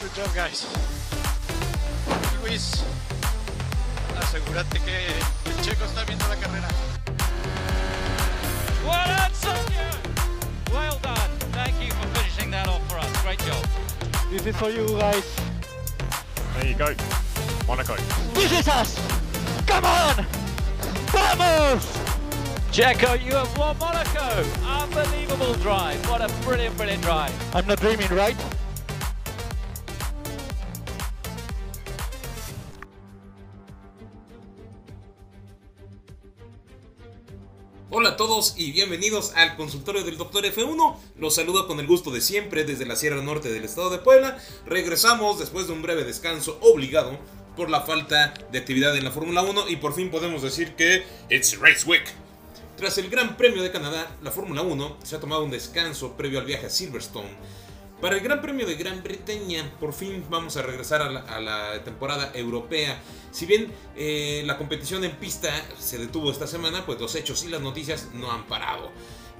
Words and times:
Good 0.00 0.14
job, 0.14 0.34
guys. 0.34 0.66
Luis, 2.42 2.82
asegúrate 4.18 4.80
que 4.80 5.08
el 5.44 5.60
checo 5.62 5.84
está 5.84 6.04
viendo 6.04 6.26
la 6.26 6.36
carrera. 6.36 6.68
Well 8.82 9.06
done, 9.06 9.32
Sergio. 9.34 10.72
Well 10.72 10.98
done. 11.02 11.30
Thank 11.52 11.82
you 11.82 11.92
for 11.92 12.08
finishing 12.18 12.50
that 12.50 12.66
off 12.66 12.80
for 12.90 12.98
us. 12.98 13.22
Great 13.22 13.40
job. 13.40 13.62
This 14.30 14.46
is 14.46 14.56
for 14.56 14.70
you 14.70 14.86
guys. 14.98 15.24
There 16.54 16.66
you 16.66 16.74
go. 16.74 16.94
Monaco. 17.66 17.96
This 18.32 18.52
is 18.52 18.68
us! 18.68 18.98
Come 19.66 19.84
on! 19.84 20.24
Vamos! 21.12 21.84
Checo, 22.72 23.22
you 23.22 23.34
have 23.34 23.58
won 23.58 23.76
Monaco. 23.78 24.44
Unbelievable 24.64 25.52
drive. 25.54 26.00
What 26.08 26.22
a 26.22 26.32
brilliant, 26.42 26.74
brilliant 26.78 27.02
drive. 27.02 27.34
I'm 27.54 27.66
not 27.66 27.80
dreaming, 27.80 28.08
right? 28.08 28.36
Hola 37.92 38.10
a 38.10 38.16
todos 38.16 38.54
y 38.56 38.70
bienvenidos 38.70 39.32
al 39.34 39.56
consultorio 39.56 40.04
del 40.04 40.16
Dr. 40.16 40.44
F1. 40.44 40.96
Los 41.18 41.34
saludo 41.34 41.66
con 41.66 41.80
el 41.80 41.88
gusto 41.88 42.12
de 42.12 42.20
siempre 42.20 42.62
desde 42.62 42.86
la 42.86 42.94
Sierra 42.94 43.20
Norte 43.20 43.52
del 43.52 43.64
estado 43.64 43.90
de 43.90 43.98
Puebla. 43.98 44.38
Regresamos 44.64 45.40
después 45.40 45.66
de 45.66 45.72
un 45.72 45.82
breve 45.82 46.04
descanso 46.04 46.56
obligado 46.62 47.18
por 47.56 47.68
la 47.68 47.80
falta 47.80 48.32
de 48.52 48.58
actividad 48.58 48.96
en 48.96 49.02
la 49.02 49.10
Fórmula 49.10 49.42
1 49.42 49.70
y 49.70 49.74
por 49.74 49.92
fin 49.92 50.08
podemos 50.08 50.42
decir 50.42 50.76
que 50.76 51.02
it's 51.30 51.58
Race 51.58 51.84
Week. 51.84 52.04
Tras 52.76 52.96
el 52.98 53.10
Gran 53.10 53.36
Premio 53.36 53.60
de 53.60 53.72
Canadá, 53.72 54.16
la 54.22 54.30
Fórmula 54.30 54.62
1 54.62 54.98
se 55.02 55.16
ha 55.16 55.20
tomado 55.20 55.42
un 55.42 55.50
descanso 55.50 56.16
previo 56.16 56.38
al 56.38 56.46
viaje 56.46 56.66
a 56.66 56.70
Silverstone. 56.70 57.30
Para 58.00 58.14
el 58.14 58.22
Gran 58.22 58.40
Premio 58.40 58.68
de 58.68 58.76
Gran 58.76 59.02
Bretaña, 59.02 59.68
por 59.80 59.94
fin 59.94 60.24
vamos 60.30 60.56
a 60.56 60.62
regresar 60.62 61.02
a 61.02 61.10
la, 61.10 61.20
a 61.22 61.40
la 61.40 61.82
temporada 61.82 62.30
europea. 62.34 63.02
Si 63.30 63.46
bien 63.46 63.72
eh, 63.96 64.42
la 64.44 64.58
competición 64.58 65.04
en 65.04 65.12
pista 65.12 65.50
se 65.78 65.98
detuvo 65.98 66.30
esta 66.30 66.46
semana, 66.46 66.84
pues 66.84 67.00
los 67.00 67.14
hechos 67.14 67.44
y 67.44 67.48
las 67.48 67.60
noticias 67.60 68.08
no 68.12 68.30
han 68.30 68.46
parado. 68.46 68.90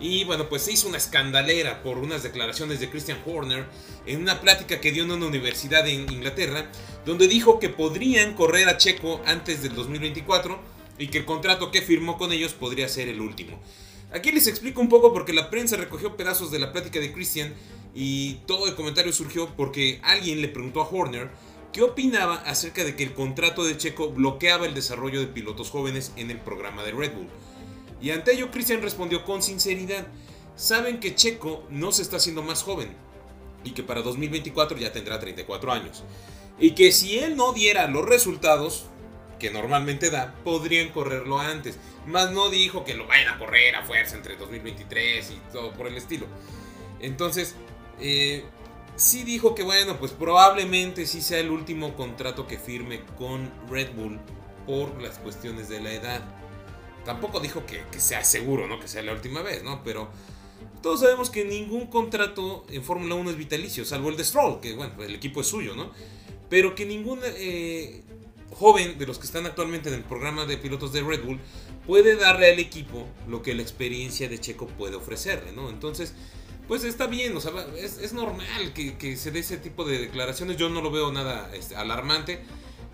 Y 0.00 0.24
bueno, 0.24 0.48
pues 0.48 0.62
se 0.62 0.72
hizo 0.72 0.88
una 0.88 0.96
escandalera 0.96 1.82
por 1.82 1.98
unas 1.98 2.22
declaraciones 2.22 2.80
de 2.80 2.88
Christian 2.88 3.18
Horner 3.26 3.66
en 4.06 4.22
una 4.22 4.40
plática 4.40 4.80
que 4.80 4.92
dio 4.92 5.04
en 5.04 5.10
una 5.10 5.26
universidad 5.26 5.86
en 5.86 6.10
Inglaterra, 6.10 6.70
donde 7.04 7.28
dijo 7.28 7.58
que 7.58 7.68
podrían 7.68 8.34
correr 8.34 8.68
a 8.68 8.78
Checo 8.78 9.20
antes 9.26 9.62
del 9.62 9.74
2024 9.74 10.58
y 10.98 11.08
que 11.08 11.18
el 11.18 11.24
contrato 11.26 11.70
que 11.70 11.82
firmó 11.82 12.16
con 12.16 12.32
ellos 12.32 12.52
podría 12.54 12.88
ser 12.88 13.08
el 13.08 13.20
último. 13.20 13.60
Aquí 14.12 14.32
les 14.32 14.46
explico 14.46 14.80
un 14.80 14.88
poco 14.88 15.12
porque 15.12 15.32
la 15.32 15.50
prensa 15.50 15.76
recogió 15.76 16.16
pedazos 16.16 16.50
de 16.50 16.58
la 16.58 16.72
plática 16.72 16.98
de 16.98 17.12
Christian 17.12 17.54
y 17.94 18.34
todo 18.46 18.68
el 18.68 18.74
comentario 18.74 19.12
surgió 19.12 19.54
porque 19.54 20.00
alguien 20.02 20.40
le 20.40 20.48
preguntó 20.48 20.80
a 20.80 20.88
Horner 20.88 21.30
qué 21.72 21.82
opinaba 21.82 22.36
acerca 22.46 22.84
de 22.84 22.96
que 22.96 23.02
el 23.02 23.14
contrato 23.14 23.64
de 23.64 23.76
Checo 23.76 24.10
bloqueaba 24.10 24.66
el 24.66 24.74
desarrollo 24.74 25.20
de 25.20 25.26
pilotos 25.26 25.70
jóvenes 25.70 26.12
en 26.16 26.30
el 26.30 26.38
programa 26.38 26.82
de 26.82 26.92
Red 26.92 27.14
Bull. 27.14 27.28
Y 28.00 28.10
ante 28.10 28.32
ello 28.32 28.50
Christian 28.50 28.82
respondió 28.82 29.24
con 29.24 29.42
sinceridad, 29.42 30.06
saben 30.56 31.00
que 31.00 31.14
Checo 31.14 31.64
no 31.70 31.92
se 31.92 32.02
está 32.02 32.16
haciendo 32.16 32.42
más 32.42 32.62
joven 32.62 32.88
y 33.62 33.72
que 33.72 33.82
para 33.82 34.02
2024 34.02 34.78
ya 34.78 34.92
tendrá 34.92 35.18
34 35.18 35.72
años. 35.72 36.02
Y 36.58 36.72
que 36.72 36.92
si 36.92 37.18
él 37.18 37.36
no 37.36 37.52
diera 37.52 37.86
los 37.88 38.06
resultados 38.06 38.86
que 39.40 39.50
normalmente 39.50 40.10
da, 40.10 40.34
podrían 40.44 40.90
correrlo 40.90 41.40
antes. 41.40 41.78
Más 42.06 42.30
no 42.30 42.50
dijo 42.50 42.84
que 42.84 42.94
lo 42.94 43.06
vayan 43.08 43.34
a 43.34 43.38
correr 43.38 43.74
a 43.74 43.82
fuerza 43.82 44.16
entre 44.16 44.36
2023 44.36 45.30
y 45.30 45.52
todo 45.52 45.72
por 45.72 45.88
el 45.88 45.96
estilo. 45.96 46.26
Entonces, 47.00 47.56
eh, 48.00 48.44
sí 49.00 49.24
dijo 49.24 49.54
que 49.54 49.62
bueno, 49.62 49.98
pues 49.98 50.12
probablemente 50.12 51.06
sí 51.06 51.22
sea 51.22 51.38
el 51.38 51.50
último 51.50 51.96
contrato 51.96 52.46
que 52.46 52.58
firme 52.58 53.00
con 53.16 53.50
Red 53.70 53.94
Bull 53.94 54.20
por 54.66 55.00
las 55.00 55.18
cuestiones 55.18 55.70
de 55.70 55.80
la 55.80 55.92
edad. 55.92 56.22
Tampoco 57.04 57.40
dijo 57.40 57.64
que, 57.64 57.82
que 57.90 57.98
sea 57.98 58.22
seguro, 58.24 58.68
¿no? 58.68 58.78
Que 58.78 58.88
sea 58.88 59.02
la 59.02 59.12
última 59.12 59.40
vez, 59.40 59.64
¿no? 59.64 59.82
Pero 59.82 60.10
todos 60.82 61.00
sabemos 61.00 61.30
que 61.30 61.46
ningún 61.46 61.86
contrato 61.86 62.66
en 62.68 62.84
Fórmula 62.84 63.14
1 63.14 63.30
es 63.30 63.36
vitalicio, 63.38 63.86
salvo 63.86 64.10
el 64.10 64.18
de 64.18 64.24
Stroll, 64.24 64.60
que 64.60 64.74
bueno, 64.74 64.92
el 65.02 65.14
equipo 65.14 65.40
es 65.40 65.46
suyo, 65.46 65.74
¿no? 65.74 65.90
Pero 66.50 66.74
que 66.74 66.84
ningún 66.84 67.20
eh, 67.24 68.02
joven 68.52 68.98
de 68.98 69.06
los 69.06 69.18
que 69.18 69.24
están 69.24 69.46
actualmente 69.46 69.88
en 69.88 69.94
el 69.94 70.02
programa 70.02 70.44
de 70.44 70.58
pilotos 70.58 70.92
de 70.92 71.00
Red 71.00 71.24
Bull 71.24 71.40
puede 71.86 72.16
darle 72.16 72.52
al 72.52 72.58
equipo 72.58 73.06
lo 73.26 73.40
que 73.40 73.54
la 73.54 73.62
experiencia 73.62 74.28
de 74.28 74.38
Checo 74.38 74.66
puede 74.66 74.96
ofrecerle, 74.96 75.52
¿no? 75.52 75.70
Entonces, 75.70 76.12
pues 76.70 76.84
está 76.84 77.08
bien, 77.08 77.36
o 77.36 77.40
sea, 77.40 77.50
es, 77.76 77.98
es 77.98 78.12
normal 78.12 78.72
que, 78.72 78.96
que, 78.96 79.16
se 79.16 79.32
dé 79.32 79.40
ese 79.40 79.56
tipo 79.56 79.84
de 79.84 79.98
declaraciones. 79.98 80.56
Yo 80.56 80.68
no 80.68 80.80
lo 80.80 80.92
veo 80.92 81.10
nada 81.10 81.50
este, 81.52 81.74
alarmante. 81.74 82.44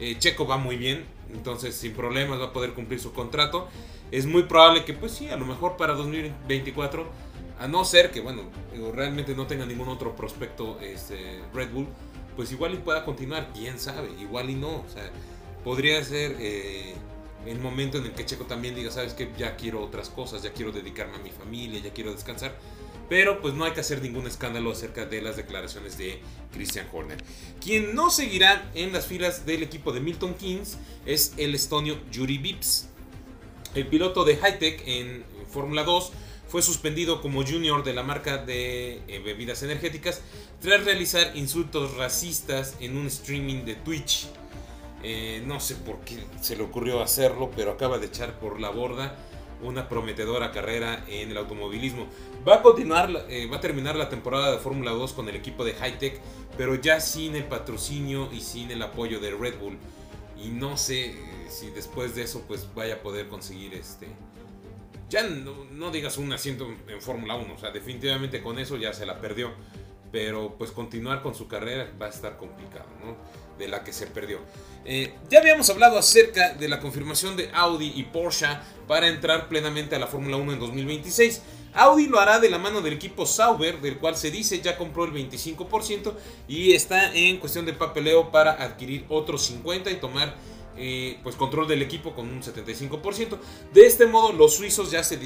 Eh, 0.00 0.16
Checo 0.18 0.46
va 0.46 0.56
muy 0.56 0.78
bien, 0.78 1.04
entonces 1.30 1.74
sin 1.74 1.92
problemas 1.92 2.40
va 2.40 2.46
a 2.46 2.52
poder 2.54 2.72
cumplir 2.72 3.00
su 3.00 3.12
contrato. 3.12 3.68
Es 4.10 4.24
muy 4.24 4.44
probable 4.44 4.86
que, 4.86 4.94
pues 4.94 5.12
sí, 5.12 5.28
a 5.28 5.36
lo 5.36 5.44
mejor 5.44 5.76
para 5.76 5.92
2024, 5.92 7.06
a 7.60 7.68
no 7.68 7.84
ser 7.84 8.12
que, 8.12 8.20
bueno, 8.20 8.44
realmente 8.94 9.34
no 9.34 9.46
tenga 9.46 9.66
ningún 9.66 9.90
otro 9.90 10.16
prospecto 10.16 10.80
este, 10.80 11.42
Red 11.52 11.70
Bull, 11.70 11.86
pues 12.34 12.52
igual 12.52 12.72
y 12.72 12.78
pueda 12.78 13.04
continuar, 13.04 13.50
quién 13.52 13.78
sabe, 13.78 14.08
igual 14.18 14.48
y 14.48 14.54
no. 14.54 14.70
O 14.70 14.88
sea, 14.88 15.10
podría 15.62 16.02
ser 16.02 16.34
eh, 16.40 16.94
el 17.44 17.60
momento 17.60 17.98
en 17.98 18.04
el 18.04 18.12
que 18.12 18.24
Checo 18.24 18.46
también 18.46 18.74
diga, 18.74 18.90
sabes 18.90 19.12
que 19.12 19.30
ya 19.36 19.54
quiero 19.54 19.82
otras 19.82 20.08
cosas, 20.08 20.42
ya 20.42 20.54
quiero 20.54 20.72
dedicarme 20.72 21.16
a 21.16 21.20
mi 21.20 21.30
familia, 21.30 21.78
ya 21.78 21.90
quiero 21.90 22.12
descansar. 22.12 22.56
Pero 23.08 23.40
pues 23.40 23.54
no 23.54 23.64
hay 23.64 23.72
que 23.72 23.80
hacer 23.80 24.02
ningún 24.02 24.26
escándalo 24.26 24.72
acerca 24.72 25.06
de 25.06 25.22
las 25.22 25.36
declaraciones 25.36 25.96
de 25.96 26.20
Christian 26.52 26.86
Horner. 26.92 27.18
Quien 27.60 27.94
no 27.94 28.10
seguirá 28.10 28.70
en 28.74 28.92
las 28.92 29.06
filas 29.06 29.46
del 29.46 29.62
equipo 29.62 29.92
de 29.92 30.00
Milton 30.00 30.34
Keynes 30.34 30.78
es 31.04 31.34
el 31.36 31.54
estonio 31.54 31.98
Yuri 32.10 32.38
Vips. 32.38 32.88
El 33.74 33.86
piloto 33.86 34.24
de 34.24 34.36
Hightech 34.36 34.82
en 34.86 35.24
Fórmula 35.50 35.84
2 35.84 36.12
fue 36.48 36.62
suspendido 36.62 37.20
como 37.20 37.44
junior 37.44 37.84
de 37.84 37.92
la 37.92 38.02
marca 38.02 38.38
de 38.38 39.02
eh, 39.08 39.18
bebidas 39.24 39.62
energéticas 39.62 40.22
tras 40.60 40.84
realizar 40.84 41.36
insultos 41.36 41.96
racistas 41.96 42.76
en 42.80 42.96
un 42.96 43.06
streaming 43.06 43.64
de 43.64 43.74
Twitch. 43.74 44.28
Eh, 45.02 45.42
no 45.46 45.60
sé 45.60 45.74
por 45.76 46.00
qué 46.00 46.18
se 46.40 46.56
le 46.56 46.62
ocurrió 46.62 47.02
hacerlo, 47.02 47.50
pero 47.54 47.72
acaba 47.72 47.98
de 47.98 48.06
echar 48.06 48.38
por 48.38 48.60
la 48.60 48.70
borda 48.70 49.16
una 49.62 49.88
prometedora 49.88 50.52
carrera 50.52 51.04
en 51.08 51.30
el 51.30 51.36
automovilismo. 51.36 52.06
Va 52.46 52.56
a 52.56 52.62
continuar, 52.62 53.26
eh, 53.28 53.46
va 53.46 53.56
a 53.56 53.60
terminar 53.60 53.96
la 53.96 54.08
temporada 54.08 54.52
de 54.52 54.58
Fórmula 54.58 54.90
2 54.92 55.12
con 55.12 55.28
el 55.28 55.36
equipo 55.36 55.64
de 55.64 55.74
Hightech, 55.74 56.20
pero 56.56 56.74
ya 56.74 57.00
sin 57.00 57.36
el 57.36 57.44
patrocinio 57.44 58.28
y 58.32 58.40
sin 58.40 58.70
el 58.70 58.82
apoyo 58.82 59.20
de 59.20 59.32
Red 59.32 59.58
Bull. 59.58 59.78
Y 60.42 60.48
no 60.48 60.76
sé 60.76 61.06
eh, 61.06 61.16
si 61.48 61.70
después 61.70 62.14
de 62.14 62.22
eso 62.22 62.44
pues 62.46 62.68
vaya 62.74 62.94
a 62.94 62.98
poder 62.98 63.28
conseguir 63.28 63.74
este... 63.74 64.08
Ya 65.08 65.22
no, 65.22 65.64
no 65.70 65.92
digas 65.92 66.18
un 66.18 66.32
asiento 66.32 66.66
en 66.88 67.00
Fórmula 67.00 67.36
1, 67.36 67.54
o 67.54 67.58
sea, 67.58 67.70
definitivamente 67.70 68.42
con 68.42 68.58
eso 68.58 68.76
ya 68.76 68.92
se 68.92 69.06
la 69.06 69.20
perdió. 69.20 69.52
Pero 70.16 70.54
pues 70.56 70.70
continuar 70.70 71.20
con 71.20 71.34
su 71.34 71.46
carrera 71.46 71.92
va 72.00 72.06
a 72.06 72.08
estar 72.08 72.38
complicado, 72.38 72.86
¿no? 73.04 73.18
De 73.58 73.68
la 73.68 73.84
que 73.84 73.92
se 73.92 74.06
perdió. 74.06 74.38
Eh, 74.86 75.12
ya 75.28 75.40
habíamos 75.40 75.68
hablado 75.68 75.98
acerca 75.98 76.54
de 76.54 76.68
la 76.68 76.80
confirmación 76.80 77.36
de 77.36 77.50
Audi 77.52 77.92
y 77.94 78.04
Porsche 78.04 78.46
para 78.88 79.08
entrar 79.08 79.46
plenamente 79.50 79.94
a 79.94 79.98
la 79.98 80.06
Fórmula 80.06 80.38
1 80.38 80.54
en 80.54 80.58
2026. 80.58 81.42
Audi 81.74 82.06
lo 82.06 82.18
hará 82.18 82.38
de 82.38 82.48
la 82.48 82.56
mano 82.56 82.80
del 82.80 82.94
equipo 82.94 83.26
Sauber, 83.26 83.82
del 83.82 83.98
cual 83.98 84.16
se 84.16 84.30
dice 84.30 84.58
ya 84.62 84.78
compró 84.78 85.04
el 85.04 85.12
25% 85.12 86.14
y 86.48 86.72
está 86.72 87.14
en 87.14 87.36
cuestión 87.36 87.66
de 87.66 87.74
papeleo 87.74 88.30
para 88.30 88.52
adquirir 88.52 89.04
otros 89.10 89.44
50 89.44 89.90
y 89.90 89.96
tomar 89.96 90.34
eh, 90.78 91.18
pues 91.22 91.36
control 91.36 91.68
del 91.68 91.82
equipo 91.82 92.14
con 92.14 92.30
un 92.30 92.40
75%. 92.42 93.36
De 93.74 93.84
este 93.84 94.06
modo 94.06 94.32
los 94.32 94.54
suizos 94.54 94.90
ya 94.90 95.04
se 95.04 95.20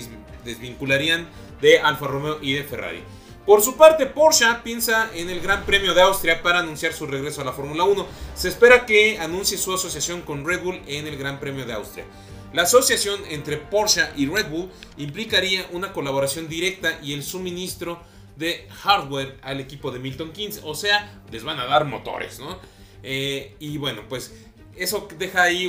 desvincularían 0.44 1.29
de 1.61 1.79
Alfa 1.79 2.09
Romeo 2.09 2.38
y 2.43 2.55
de 2.55 2.65
Ferrari. 2.65 3.05
Por 3.50 3.62
su 3.62 3.76
parte, 3.76 4.06
Porsche 4.06 4.47
piensa 4.62 5.11
en 5.12 5.29
el 5.29 5.41
Gran 5.41 5.67
Premio 5.67 5.93
de 5.93 6.02
Austria 6.02 6.41
para 6.41 6.61
anunciar 6.61 6.93
su 6.93 7.05
regreso 7.08 7.41
a 7.41 7.44
la 7.44 7.52
Fórmula 7.52 7.82
1. 7.82 8.06
Se 8.37 8.47
espera 8.47 8.87
que 8.87 9.19
anuncie 9.19 9.58
su 9.58 9.75
asociación 9.75 10.23
con 10.23 10.47
Red 10.47 10.62
Bull 10.62 10.81
en 10.87 11.08
el 11.08 11.17
Gran 11.17 11.41
Premio 11.41 11.67
de 11.67 11.73
Austria. 11.73 12.05
La 12.52 12.62
asociación 12.62 13.20
entre 13.29 13.56
Porsche 13.56 14.02
y 14.17 14.29
Red 14.29 14.50
Bull 14.50 14.70
implicaría 14.99 15.67
una 15.73 15.93
colaboración 15.93 16.49
directa 16.49 17.00
y 17.02 17.12
el 17.12 17.25
suministro 17.25 18.00
de 18.37 18.69
hardware 18.85 19.37
al 19.43 19.58
equipo 19.58 19.91
de 19.91 19.99
Milton 19.99 20.31
Keynes, 20.31 20.61
o 20.62 20.76
sea, 20.76 21.20
les 21.32 21.43
van 21.43 21.58
a 21.58 21.64
dar 21.64 21.87
motores, 21.87 22.38
¿no? 22.38 22.56
Eh, 23.03 23.56
y 23.58 23.79
bueno, 23.79 24.03
pues 24.08 24.32
eso 24.76 25.08
deja 25.19 25.43
ahí 25.43 25.67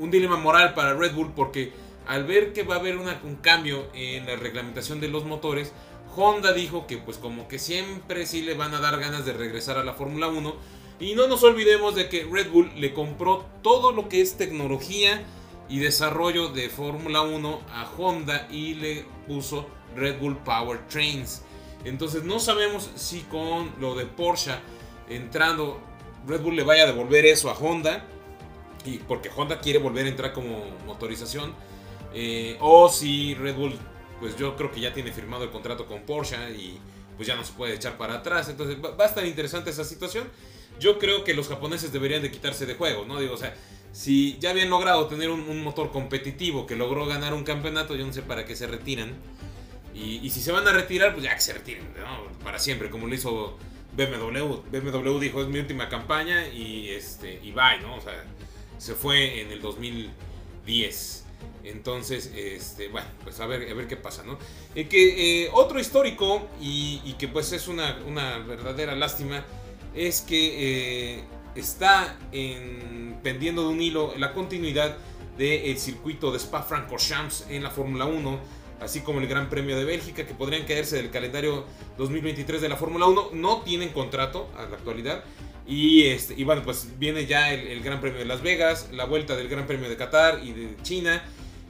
un 0.00 0.10
dilema 0.10 0.38
moral 0.38 0.74
para 0.74 0.94
Red 0.94 1.14
Bull 1.14 1.34
porque 1.36 1.72
al 2.06 2.24
ver 2.24 2.52
que 2.52 2.64
va 2.64 2.76
a 2.76 2.78
haber 2.78 2.96
un 2.96 3.36
cambio 3.36 3.88
en 3.94 4.26
la 4.26 4.34
reglamentación 4.36 5.00
de 5.00 5.06
los 5.06 5.24
motores, 5.24 5.72
Honda 6.14 6.52
dijo 6.52 6.86
que 6.86 6.98
pues 6.98 7.18
como 7.18 7.48
que 7.48 7.58
siempre 7.58 8.26
sí 8.26 8.42
le 8.42 8.54
van 8.54 8.74
a 8.74 8.80
dar 8.80 8.98
ganas 8.98 9.24
de 9.24 9.32
regresar 9.32 9.78
a 9.78 9.84
la 9.84 9.94
Fórmula 9.94 10.28
1. 10.28 10.54
Y 11.00 11.14
no 11.14 11.26
nos 11.26 11.42
olvidemos 11.42 11.94
de 11.94 12.08
que 12.08 12.24
Red 12.30 12.50
Bull 12.50 12.70
le 12.76 12.94
compró 12.94 13.44
todo 13.62 13.92
lo 13.92 14.08
que 14.08 14.20
es 14.20 14.36
tecnología 14.36 15.24
y 15.68 15.78
desarrollo 15.78 16.48
de 16.48 16.68
Fórmula 16.68 17.22
1 17.22 17.60
a 17.72 17.90
Honda 17.96 18.46
y 18.50 18.74
le 18.74 19.04
puso 19.26 19.66
Red 19.96 20.20
Bull 20.20 20.36
Power 20.38 20.86
Trains. 20.88 21.42
Entonces 21.84 22.24
no 22.24 22.38
sabemos 22.38 22.90
si 22.94 23.20
con 23.22 23.72
lo 23.80 23.94
de 23.94 24.06
Porsche 24.06 24.52
entrando 25.08 25.80
Red 26.26 26.42
Bull 26.42 26.56
le 26.56 26.62
vaya 26.62 26.84
a 26.84 26.86
devolver 26.86 27.26
eso 27.26 27.50
a 27.50 27.54
Honda. 27.54 28.04
Y 28.84 28.98
porque 28.98 29.30
Honda 29.34 29.60
quiere 29.60 29.78
volver 29.78 30.06
a 30.06 30.08
entrar 30.08 30.32
como 30.32 30.64
motorización. 30.86 31.54
eh, 32.14 32.58
o 32.60 32.88
si 32.88 33.34
Red 33.34 33.56
Bull, 33.56 33.78
pues 34.22 34.36
yo 34.36 34.54
creo 34.54 34.70
que 34.70 34.78
ya 34.78 34.92
tiene 34.92 35.10
firmado 35.10 35.42
el 35.42 35.50
contrato 35.50 35.84
con 35.84 36.02
Porsche 36.02 36.36
y 36.52 36.78
pues 37.16 37.26
ya 37.26 37.34
no 37.34 37.42
se 37.42 37.54
puede 37.54 37.74
echar 37.74 37.98
para 37.98 38.14
atrás. 38.14 38.48
Entonces 38.48 38.76
va, 38.76 39.04
a 39.04 39.08
estar 39.08 39.26
interesante 39.26 39.70
esa 39.70 39.82
situación. 39.82 40.28
Yo 40.78 41.00
creo 41.00 41.24
que 41.24 41.34
los 41.34 41.48
japoneses 41.48 41.92
deberían 41.92 42.22
de 42.22 42.30
quitarse 42.30 42.64
de 42.64 42.74
juego, 42.74 43.04
¿no? 43.04 43.18
Digo, 43.18 43.34
o 43.34 43.36
sea, 43.36 43.52
si 43.90 44.38
ya 44.38 44.50
habían 44.50 44.70
logrado 44.70 45.08
tener 45.08 45.28
un, 45.28 45.64
motor 45.64 45.90
competitivo 45.90 46.68
que 46.68 46.76
logró 46.76 47.04
ganar 47.06 47.34
un 47.34 47.42
campeonato, 47.42 47.96
yo 47.96 48.06
no 48.06 48.12
sé 48.12 48.22
para 48.22 48.44
qué 48.44 48.54
se 48.54 48.68
retiran. 48.68 49.12
Y, 49.92 50.30
si 50.30 50.40
se 50.40 50.52
van 50.52 50.68
a 50.68 50.72
retirar, 50.72 51.14
pues 51.14 51.24
ya 51.24 51.34
que 51.34 51.40
se 51.40 51.52
retiren. 51.52 51.88
Para 52.44 52.60
siempre, 52.60 52.90
como 52.90 53.08
lo 53.08 53.14
hizo 53.16 53.58
BMW. 53.96 54.62
BMW 54.70 55.18
dijo, 55.18 55.42
es 55.42 55.48
mi 55.48 55.58
última 55.58 55.88
campaña 55.88 56.46
y, 56.46 56.90
este, 56.90 57.40
y 57.42 57.50
bye, 57.50 57.80
¿no? 57.82 57.96
O 57.96 58.00
sea, 58.00 58.24
se 58.78 58.94
fue 58.94 59.40
en 59.40 59.50
el 59.50 59.60
2010. 59.60 61.21
Entonces, 61.64 62.32
este, 62.34 62.88
bueno, 62.88 63.06
pues 63.22 63.38
a 63.40 63.46
ver, 63.46 63.70
a 63.70 63.74
ver 63.74 63.86
qué 63.86 63.96
pasa, 63.96 64.22
¿no? 64.24 64.38
Eh, 64.74 64.88
que 64.88 65.44
eh, 65.44 65.50
otro 65.52 65.78
histórico 65.78 66.48
y, 66.60 67.14
que 67.18 67.28
pues 67.28 67.52
es 67.52 67.68
una, 67.68 67.98
una 68.06 68.38
verdadera 68.38 68.94
lástima 68.96 69.44
es 69.94 70.22
que 70.22 71.16
eh, 71.18 71.24
está 71.54 72.18
en, 72.32 73.18
pendiendo 73.22 73.62
de 73.62 73.68
un 73.68 73.80
hilo 73.80 74.14
la 74.16 74.32
continuidad 74.32 74.96
del 75.36 75.78
circuito 75.78 76.30
de 76.32 76.38
Spa-Francorchamps 76.38 77.46
en 77.48 77.62
la 77.62 77.70
Fórmula 77.70 78.06
1, 78.06 78.38
así 78.80 79.00
como 79.00 79.20
el 79.20 79.26
Gran 79.26 79.48
Premio 79.48 79.76
de 79.76 79.84
Bélgica, 79.84 80.26
que 80.26 80.34
podrían 80.34 80.64
caerse 80.66 80.96
del 80.96 81.10
calendario 81.10 81.64
2023 81.98 82.60
de 82.60 82.68
la 82.68 82.76
Fórmula 82.76 83.06
1. 83.06 83.30
No 83.34 83.62
tienen 83.62 83.90
contrato 83.90 84.50
a 84.56 84.66
la 84.66 84.76
actualidad. 84.76 85.24
Y, 85.66 86.06
este, 86.06 86.34
y 86.36 86.44
bueno, 86.44 86.62
pues 86.62 86.88
viene 86.98 87.26
ya 87.26 87.52
el, 87.52 87.82
Gran 87.82 88.00
Premio 88.00 88.18
de 88.18 88.24
Las 88.24 88.42
Vegas, 88.42 88.88
la 88.92 89.04
vuelta 89.04 89.36
del 89.36 89.48
Gran 89.48 89.66
Premio 89.66 89.88
de 89.88 89.96
Qatar 89.96 90.40
y 90.42 90.52
de 90.52 90.76
China. 90.82 91.22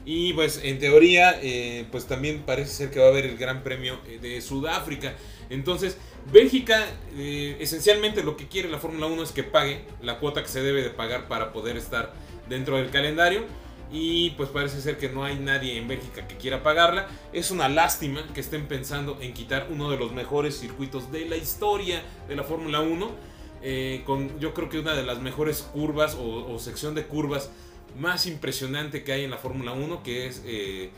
Y 0.04 0.32
pues 0.32 0.60
en 0.64 0.78
teoría, 0.78 1.38
eh, 1.42 1.86
pues 1.92 2.06
también 2.06 2.42
parece 2.42 2.72
ser 2.72 2.90
que 2.90 2.98
va 2.98 3.06
a 3.06 3.08
haber 3.10 3.26
el 3.26 3.36
Gran 3.36 3.62
Premio 3.62 4.00
eh, 4.08 4.18
de 4.20 4.40
Sudáfrica. 4.40 5.14
Entonces, 5.48 5.96
Bélgica, 6.32 6.86
eh, 7.16 7.56
esencialmente 7.60 8.24
lo 8.24 8.36
que 8.36 8.48
quiere 8.48 8.68
la 8.68 8.78
Fórmula 8.78 9.06
1 9.06 9.22
es 9.22 9.32
que 9.32 9.44
pague 9.44 9.84
la 10.00 10.18
cuota 10.18 10.42
que 10.42 10.48
se 10.48 10.62
debe 10.62 10.82
de 10.82 10.90
pagar 10.90 11.28
para 11.28 11.52
poder 11.52 11.76
estar 11.76 12.12
dentro 12.48 12.76
del 12.76 12.90
calendario. 12.90 13.44
Y 13.92 14.30
pues 14.30 14.48
parece 14.48 14.80
ser 14.80 14.96
que 14.96 15.10
no 15.10 15.22
hay 15.22 15.36
nadie 15.36 15.76
en 15.76 15.86
Bélgica 15.86 16.26
que 16.26 16.36
quiera 16.36 16.62
pagarla. 16.62 17.08
Es 17.34 17.50
una 17.50 17.68
lástima 17.68 18.26
que 18.32 18.40
estén 18.40 18.66
pensando 18.66 19.18
en 19.20 19.34
quitar 19.34 19.68
uno 19.70 19.90
de 19.90 19.98
los 19.98 20.12
mejores 20.12 20.58
circuitos 20.58 21.12
de 21.12 21.26
la 21.28 21.36
historia 21.36 22.02
de 22.26 22.34
la 22.34 22.42
Fórmula 22.42 22.80
1. 22.80 23.31
Eh, 23.62 24.02
con 24.04 24.38
yo 24.40 24.54
creo 24.54 24.68
que 24.68 24.78
una 24.78 24.94
de 24.94 25.04
las 25.04 25.20
mejores 25.20 25.62
curvas 25.62 26.16
o, 26.18 26.58
sección 26.58 26.94
de 26.94 27.04
curvas 27.04 27.50
más 27.98 28.26
impresionante 28.26 29.04
que 29.04 29.12
hay 29.12 29.24
en 29.24 29.30
la 29.30 29.38
Fórmula 29.38 29.72
1, 29.72 30.02
que 30.02 30.26
es 30.26 30.42
eh, 30.44 30.90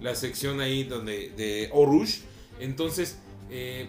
la 0.00 0.14
sección 0.14 0.60
ahí 0.60 0.84
donde 0.84 1.30
de 1.30 1.70
Rouge. 1.72 2.22
Entonces, 2.58 3.18
eh, 3.50 3.88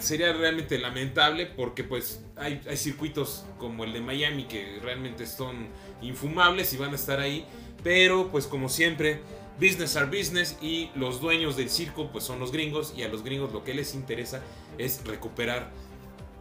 sería 0.00 0.32
realmente 0.32 0.78
lamentable 0.78 1.46
porque 1.46 1.84
pues 1.84 2.20
hay, 2.36 2.60
hay 2.68 2.76
circuitos 2.76 3.44
como 3.58 3.84
el 3.84 3.92
de 3.92 4.00
Miami 4.00 4.44
que 4.44 4.78
realmente 4.82 5.26
son 5.26 5.68
infumables 6.02 6.72
y 6.74 6.76
van 6.76 6.92
a 6.92 6.96
estar 6.96 7.20
ahí. 7.20 7.46
Pero 7.82 8.28
pues 8.30 8.46
como 8.46 8.68
siempre, 8.68 9.20
business 9.60 9.96
are 9.96 10.06
business 10.06 10.56
y 10.60 10.90
los 10.94 11.20
dueños 11.20 11.56
del 11.56 11.70
circo 11.70 12.10
pues 12.10 12.24
son 12.24 12.38
los 12.38 12.52
gringos 12.52 12.92
y 12.96 13.02
a 13.02 13.08
los 13.08 13.22
gringos 13.22 13.52
lo 13.52 13.64
que 13.64 13.74
les 13.74 13.94
interesa 13.94 14.42
es 14.76 15.04
recuperar 15.04 15.70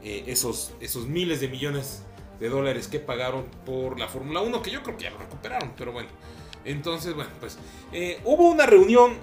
eh, 0.05 0.23
esos, 0.27 0.71
esos 0.79 1.07
miles 1.07 1.41
de 1.41 1.49
millones 1.49 2.03
de 2.39 2.49
dólares 2.49 2.87
que 2.87 2.99
pagaron 2.99 3.45
por 3.65 3.99
la 3.99 4.07
Fórmula 4.07 4.41
1, 4.41 4.61
que 4.61 4.71
yo 4.71 4.83
creo 4.83 4.95
que 4.97 5.03
ya 5.03 5.09
lo 5.09 5.17
recuperaron, 5.17 5.73
pero 5.75 5.91
bueno. 5.91 6.09
Entonces, 6.63 7.13
bueno, 7.13 7.29
pues 7.39 7.57
eh, 7.91 8.19
hubo 8.23 8.49
una 8.49 8.65
reunión, 8.65 9.13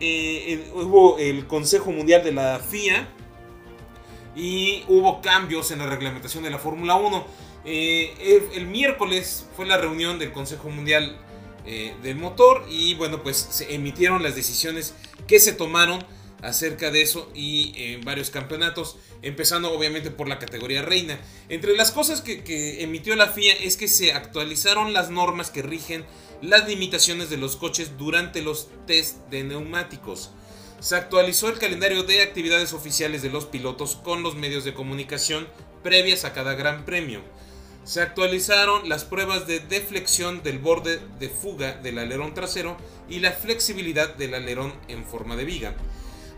eh, 0.00 0.70
hubo 0.74 1.18
el 1.18 1.46
Consejo 1.46 1.90
Mundial 1.90 2.22
de 2.22 2.32
la 2.32 2.58
FIA 2.58 3.08
y 4.34 4.84
hubo 4.88 5.20
cambios 5.20 5.70
en 5.70 5.80
la 5.80 5.86
reglamentación 5.86 6.44
de 6.44 6.50
la 6.50 6.58
Fórmula 6.58 6.94
1. 6.94 7.26
Eh, 7.64 8.14
el, 8.20 8.60
el 8.62 8.66
miércoles 8.68 9.46
fue 9.56 9.66
la 9.66 9.76
reunión 9.76 10.18
del 10.18 10.32
Consejo 10.32 10.70
Mundial 10.70 11.18
del 12.00 12.14
Motor 12.14 12.64
y 12.70 12.94
bueno, 12.94 13.24
pues 13.24 13.36
se 13.36 13.74
emitieron 13.74 14.22
las 14.22 14.36
decisiones 14.36 14.94
que 15.26 15.40
se 15.40 15.52
tomaron 15.52 15.98
acerca 16.42 16.90
de 16.90 17.02
eso 17.02 17.30
y 17.34 17.72
en 17.76 18.04
varios 18.04 18.30
campeonatos, 18.30 18.96
empezando 19.22 19.72
obviamente 19.72 20.10
por 20.10 20.28
la 20.28 20.38
categoría 20.38 20.82
reina. 20.82 21.18
Entre 21.48 21.76
las 21.76 21.92
cosas 21.92 22.20
que, 22.20 22.44
que 22.44 22.82
emitió 22.82 23.16
la 23.16 23.28
FIA 23.28 23.54
es 23.54 23.76
que 23.76 23.88
se 23.88 24.12
actualizaron 24.12 24.92
las 24.92 25.10
normas 25.10 25.50
que 25.50 25.62
rigen 25.62 26.04
las 26.42 26.68
limitaciones 26.68 27.30
de 27.30 27.38
los 27.38 27.56
coches 27.56 27.96
durante 27.96 28.42
los 28.42 28.68
test 28.86 29.18
de 29.30 29.44
neumáticos. 29.44 30.30
Se 30.80 30.94
actualizó 30.94 31.48
el 31.48 31.58
calendario 31.58 32.02
de 32.02 32.22
actividades 32.22 32.72
oficiales 32.74 33.22
de 33.22 33.30
los 33.30 33.46
pilotos 33.46 33.96
con 33.96 34.22
los 34.22 34.36
medios 34.36 34.64
de 34.64 34.74
comunicación 34.74 35.48
previas 35.82 36.24
a 36.24 36.32
cada 36.32 36.54
gran 36.54 36.84
premio. 36.84 37.22
Se 37.84 38.02
actualizaron 38.02 38.88
las 38.88 39.04
pruebas 39.04 39.46
de 39.46 39.60
deflexión 39.60 40.42
del 40.42 40.58
borde 40.58 41.00
de 41.18 41.28
fuga 41.28 41.74
del 41.74 41.98
alerón 41.98 42.34
trasero 42.34 42.76
y 43.08 43.20
la 43.20 43.30
flexibilidad 43.30 44.14
del 44.16 44.34
alerón 44.34 44.74
en 44.88 45.04
forma 45.04 45.36
de 45.36 45.44
viga. 45.44 45.76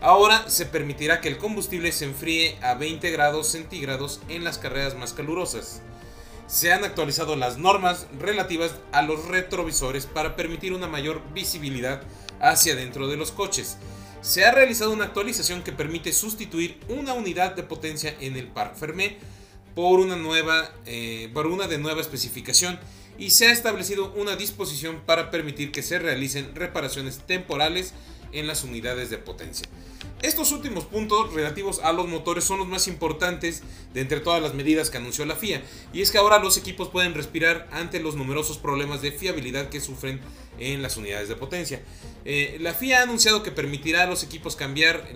Ahora 0.01 0.49
se 0.49 0.65
permitirá 0.65 1.19
que 1.19 1.27
el 1.27 1.37
combustible 1.37 1.91
se 1.91 2.05
enfríe 2.05 2.57
a 2.61 2.73
20 2.73 3.11
grados 3.11 3.47
centígrados 3.47 4.21
en 4.29 4.45
las 4.45 4.57
carreras 4.57 4.95
más 4.95 5.11
calurosas. 5.11 5.81
Se 6.47 6.71
han 6.71 6.85
actualizado 6.85 7.35
las 7.35 7.57
normas 7.57 8.07
relativas 8.17 8.75
a 8.93 9.01
los 9.01 9.25
retrovisores 9.25 10.05
para 10.05 10.37
permitir 10.37 10.73
una 10.73 10.87
mayor 10.87 11.21
visibilidad 11.33 12.01
hacia 12.39 12.75
dentro 12.75 13.07
de 13.07 13.17
los 13.17 13.31
coches. 13.31 13.77
Se 14.21 14.45
ha 14.45 14.51
realizado 14.51 14.91
una 14.91 15.05
actualización 15.05 15.63
que 15.63 15.73
permite 15.73 16.13
sustituir 16.13 16.79
una 16.87 17.13
unidad 17.13 17.55
de 17.55 17.63
potencia 17.63 18.15
en 18.21 18.37
el 18.37 18.47
Parc 18.47 18.75
Fermé 18.75 19.17
por 19.75 19.99
una, 19.99 20.15
nueva, 20.15 20.71
eh, 20.85 21.29
por 21.33 21.45
una 21.45 21.67
de 21.67 21.77
nueva 21.77 22.01
especificación 22.01 22.79
y 23.17 23.31
se 23.31 23.47
ha 23.47 23.51
establecido 23.51 24.13
una 24.13 24.37
disposición 24.37 25.01
para 25.05 25.29
permitir 25.29 25.71
que 25.71 25.83
se 25.83 25.99
realicen 25.99 26.55
reparaciones 26.55 27.19
temporales 27.19 27.93
en 28.31 28.47
las 28.47 28.63
unidades 28.63 29.09
de 29.09 29.17
potencia. 29.17 29.67
Estos 30.21 30.51
últimos 30.51 30.83
puntos 30.83 31.33
relativos 31.33 31.79
a 31.79 31.93
los 31.93 32.07
motores 32.07 32.43
son 32.43 32.59
los 32.59 32.67
más 32.67 32.89
importantes 32.89 33.63
de 33.93 34.01
entre 34.01 34.19
todas 34.19 34.41
las 34.41 34.53
medidas 34.53 34.89
que 34.89 34.97
anunció 34.97 35.25
la 35.25 35.37
FIA, 35.37 35.63
y 35.93 36.01
es 36.01 36.11
que 36.11 36.17
ahora 36.17 36.39
los 36.39 36.57
equipos 36.57 36.89
pueden 36.89 37.13
respirar 37.13 37.69
ante 37.71 38.01
los 38.01 38.15
numerosos 38.15 38.57
problemas 38.57 39.01
de 39.01 39.13
fiabilidad 39.13 39.69
que 39.69 39.79
sufren 39.79 40.19
en 40.59 40.81
las 40.81 40.97
unidades 40.97 41.29
de 41.29 41.37
potencia. 41.37 41.81
Eh, 42.25 42.57
la 42.59 42.73
FIA 42.73 42.99
ha 42.99 43.03
anunciado 43.03 43.43
que 43.43 43.51
permitirá 43.51 44.03
a 44.03 44.07
los 44.07 44.23
equipos 44.23 44.57
cambiar 44.57 45.09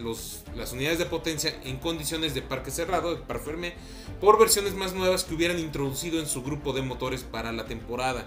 las 0.56 0.72
unidades 0.72 1.00
de 1.00 1.06
potencia 1.06 1.54
en 1.66 1.80
condiciones 1.80 2.34
de 2.34 2.42
parque 2.42 2.72
cerrado, 2.72 3.14
de 3.14 3.22
par 3.22 3.42
fermé, 3.42 3.74
por 4.22 4.40
versiones 4.40 4.74
más 4.74 4.94
nuevas 4.94 5.26
que 5.26 5.36
hubieran 5.36 5.60
introducido 5.60 6.22
en 6.22 6.28
su 6.28 6.44
grupo 6.44 6.72
de 6.72 6.82
motores 6.82 7.24
para 7.24 7.52
la 7.52 7.66
temporada. 7.66 8.26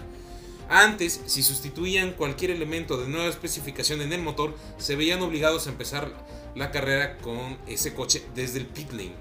Antes, 0.68 1.20
si 1.26 1.42
sustituían 1.42 2.12
cualquier 2.12 2.50
elemento 2.50 2.96
de 2.96 3.08
nueva 3.08 3.28
especificación 3.28 4.00
en 4.00 4.12
el 4.12 4.22
motor, 4.22 4.54
se 4.78 4.96
veían 4.96 5.22
obligados 5.22 5.66
a 5.66 5.70
empezar 5.70 6.12
la 6.54 6.70
carrera 6.70 7.18
con 7.18 7.56
ese 7.66 7.94
coche 7.94 8.24
desde 8.34 8.58
el 8.58 8.66
pit 8.66 8.90
lane. 8.90 9.14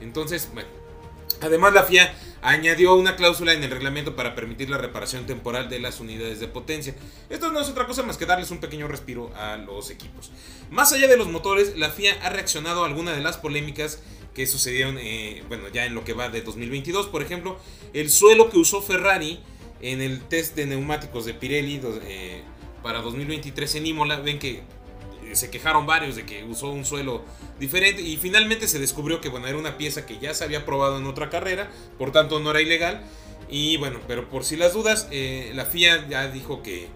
Entonces, 0.00 0.48
bueno, 0.52 0.68
además 1.40 1.74
la 1.74 1.84
FIA 1.84 2.14
añadió 2.42 2.94
una 2.94 3.16
cláusula 3.16 3.52
en 3.52 3.62
el 3.62 3.70
reglamento 3.70 4.16
para 4.16 4.34
permitir 4.34 4.70
la 4.70 4.78
reparación 4.78 5.26
temporal 5.26 5.68
de 5.68 5.78
las 5.78 6.00
unidades 6.00 6.40
de 6.40 6.48
potencia. 6.48 6.94
Esto 7.28 7.52
no 7.52 7.60
es 7.60 7.68
otra 7.68 7.86
cosa 7.86 8.02
más 8.02 8.16
que 8.16 8.26
darles 8.26 8.50
un 8.50 8.58
pequeño 8.58 8.88
respiro 8.88 9.30
a 9.36 9.58
los 9.58 9.90
equipos. 9.90 10.32
Más 10.70 10.92
allá 10.92 11.06
de 11.06 11.16
los 11.16 11.28
motores, 11.28 11.76
la 11.76 11.90
FIA 11.90 12.18
ha 12.22 12.30
reaccionado 12.30 12.82
a 12.82 12.86
algunas 12.86 13.14
de 13.14 13.22
las 13.22 13.36
polémicas 13.36 14.02
que 14.34 14.46
sucedieron, 14.46 14.96
eh, 14.98 15.44
bueno, 15.48 15.68
ya 15.68 15.84
en 15.84 15.94
lo 15.94 16.04
que 16.04 16.14
va 16.14 16.28
de 16.28 16.40
2022. 16.42 17.08
Por 17.08 17.22
ejemplo, 17.22 17.58
el 17.92 18.10
suelo 18.10 18.48
que 18.48 18.58
usó 18.58 18.80
Ferrari 18.80 19.40
en 19.82 20.02
el 20.02 20.20
test 20.22 20.56
de 20.56 20.66
neumáticos 20.66 21.24
de 21.24 21.34
Pirelli 21.34 21.80
eh, 22.02 22.42
para 22.82 23.00
2023 23.00 23.76
en 23.76 23.86
Imola. 23.86 24.20
Ven 24.20 24.38
que 24.38 24.62
eh, 25.24 25.34
se 25.34 25.50
quejaron 25.50 25.86
varios 25.86 26.16
de 26.16 26.26
que 26.26 26.44
usó 26.44 26.70
un 26.70 26.84
suelo 26.84 27.24
diferente 27.58 28.02
y 28.02 28.16
finalmente 28.16 28.68
se 28.68 28.78
descubrió 28.78 29.20
que 29.20 29.28
bueno, 29.28 29.46
era 29.46 29.58
una 29.58 29.76
pieza 29.76 30.06
que 30.06 30.18
ya 30.18 30.34
se 30.34 30.44
había 30.44 30.64
probado 30.64 30.98
en 30.98 31.06
otra 31.06 31.30
carrera, 31.30 31.70
por 31.98 32.12
tanto 32.12 32.40
no 32.40 32.50
era 32.50 32.60
ilegal. 32.60 33.02
Y 33.48 33.78
bueno, 33.78 33.98
pero 34.06 34.28
por 34.28 34.44
si 34.44 34.56
las 34.56 34.74
dudas, 34.74 35.08
eh, 35.10 35.50
la 35.54 35.64
FIA 35.64 36.08
ya 36.08 36.28
dijo 36.28 36.62
que 36.62 36.88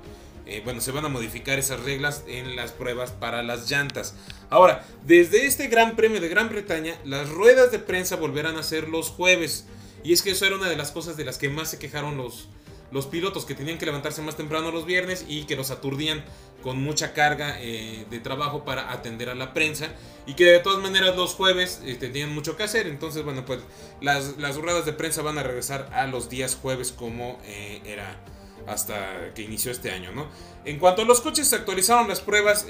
bueno, 0.63 0.83
se 0.83 0.93
van 0.93 1.07
a 1.07 1.09
modificar 1.09 1.59
esas 1.59 1.81
reglas 1.81 2.23
en 2.29 2.55
las 2.55 2.71
pruebas 2.71 3.13
para 3.13 3.43
las 3.43 3.71
llantas. 3.71 4.15
Ahora, 4.51 4.87
desde 5.03 5.47
este 5.47 5.69
Gran 5.69 5.97
Premio 5.97 6.21
de 6.21 6.29
Gran 6.29 6.51
Bretaña, 6.51 6.95
las 7.03 7.31
ruedas 7.31 7.73
de 7.73 7.79
prensa 7.79 8.17
volverán 8.17 8.57
a 8.59 8.63
ser 8.63 8.89
los 8.89 9.09
jueves. 9.09 9.65
Y 10.05 10.13
es 10.13 10.21
que 10.21 10.33
eso 10.33 10.45
era 10.45 10.57
una 10.57 10.69
de 10.69 10.77
las 10.77 10.93
cosas 10.93 11.17
de 11.17 11.25
las 11.25 11.39
que 11.39 11.49
más 11.49 11.71
se 11.71 11.79
quejaron 11.79 12.19
los, 12.19 12.51
los 12.95 13.07
pilotos 13.07 13.45
que 13.45 13.57
tenían 13.57 13.77
que 13.77 13.87
levantarse 13.87 14.23
más 14.23 14.37
temprano 14.37 14.71
los 14.71 14.87
viernes 14.87 15.25
y 15.27 15.45
que 15.47 15.57
los 15.57 15.73
aturdían 15.73 16.25
con 16.63 16.81
mucha 16.81 17.13
carga 17.13 17.57
eh, 17.61 18.07
de 18.09 18.21
trabajo 18.21 18.65
para 18.65 18.93
atender 18.93 19.29
a 19.29 19.35
la 19.35 19.53
prensa 19.53 19.89
y 20.27 20.35
que 20.35 20.45
de 20.45 20.61
todas 20.61 20.81
maneras 20.81 21.17
los 21.17 21.35
jueves 21.35 21.81
eh, 21.85 21.97
tenían 21.97 22.33
mucho 22.33 22.57
que 22.57 22.63
hacer. 22.63 22.87
Entonces, 22.87 23.25
bueno, 23.25 23.45
pues 23.45 23.59
las, 24.01 24.39
las 24.39 24.57
ruedas 24.57 24.87
de 24.87 24.93
prensa 24.93 25.23
van 25.23 25.39
a 25.39 25.43
regresar 25.43 25.91
a 25.93 26.07
los 26.07 26.31
días 26.31 26.55
jueves 26.55 26.93
como 26.93 27.41
eh, 27.45 27.83
era 27.85 28.25
hasta 28.69 29.35
que 29.35 29.43
inició 29.43 29.73
este 29.73 29.91
año, 29.91 30.13
¿no? 30.13 30.29
En 30.65 30.79
cuanto 30.79 31.03
a 31.03 31.05
los 31.05 31.21
coches, 31.21 31.49
se 31.49 31.57
actualizaron 31.57 32.07
las 32.07 32.21
pruebas 32.21 32.65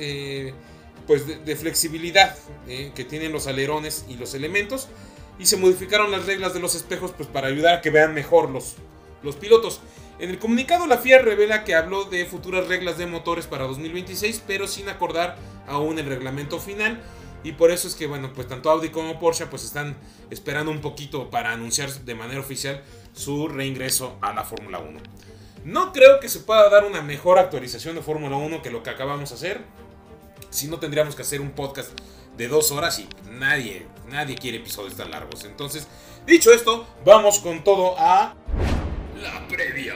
pues 1.07 1.26
de, 1.26 1.37
de 1.37 1.54
flexibilidad 1.54 2.35
que 2.66 3.04
tienen 3.04 3.31
los 3.31 3.47
alerones 3.47 4.04
y 4.09 4.14
los 4.14 4.35
elementos 4.35 4.88
y 5.38 5.47
se 5.47 5.57
modificaron 5.57 6.11
las 6.11 6.26
reglas 6.26 6.54
de 6.54 6.61
los 6.61 6.75
espejos 6.75 7.12
pues 7.16 7.28
para 7.28 7.47
ayudar 7.47 7.75
a 7.75 7.81
que 7.81 7.90
vean 7.90 8.12
mejor 8.14 8.50
los, 8.50 8.75
los 9.25 9.37
pilotos. 9.37 9.81
En 10.19 10.31
el 10.31 10.38
comunicado 10.38 10.87
la 10.87 10.99
FIA 10.99 11.21
revela 11.21 11.64
que 11.64 11.75
habló 11.75 12.04
de 12.04 12.25
futuras 12.25 12.69
reglas 12.69 12.99
de 12.99 13.07
motores 13.07 13.47
para 13.47 13.66
2026, 13.66 14.43
pero 14.47 14.69
sin 14.69 14.88
acordar 14.88 15.37
aún 15.66 15.99
el 15.99 16.07
reglamento 16.07 16.61
final. 16.61 17.02
Y 17.43 17.52
por 17.52 17.71
eso 17.71 17.88
es 17.88 17.95
que, 17.95 18.07
bueno, 18.07 18.33
pues 18.33 18.49
tanto 18.49 18.71
Audi 18.71 18.88
como 18.88 19.19
Porsche 19.19 19.47
pues 19.47 19.64
están 19.64 19.97
esperando 20.31 20.71
un 20.71 20.81
poquito 20.81 21.31
para 21.31 21.52
anunciar 21.52 21.93
de 21.93 22.14
manera 22.14 22.40
oficial 22.40 22.83
su 23.12 23.49
reingreso 23.49 24.16
a 24.23 24.33
la 24.33 24.45
Fórmula 24.45 24.78
1. 24.78 25.00
No 25.64 25.93
creo 25.93 26.21
que 26.21 26.28
se 26.28 26.40
pueda 26.40 26.69
dar 26.71 26.85
una 26.85 27.02
mejor 27.02 27.38
actualización 27.38 27.97
de 27.97 28.02
Fórmula 28.02 28.37
1 28.37 28.62
que 28.62 28.71
lo 28.71 28.83
que 28.83 28.90
acabamos 28.90 29.31
de 29.31 29.37
hacer. 29.37 29.61
Si 30.50 30.69
no 30.69 30.78
tendríamos 30.78 31.14
que 31.14 31.23
hacer 31.23 31.40
un 31.40 31.50
podcast 31.50 31.90
de 32.37 32.49
dos 32.49 32.71
horas 32.71 32.99
y 32.99 33.09
nadie, 33.31 33.87
nadie 34.09 34.37
quiere 34.37 34.59
episodios 34.59 34.95
tan 34.95 35.11
largos. 35.11 35.45
Entonces, 35.45 35.87
dicho 36.26 36.52
esto, 36.52 36.87
vamos 37.04 37.38
con 37.40 37.64
todo 37.64 37.95
a 37.99 38.35
la 39.25 39.49
previa. 39.49 39.95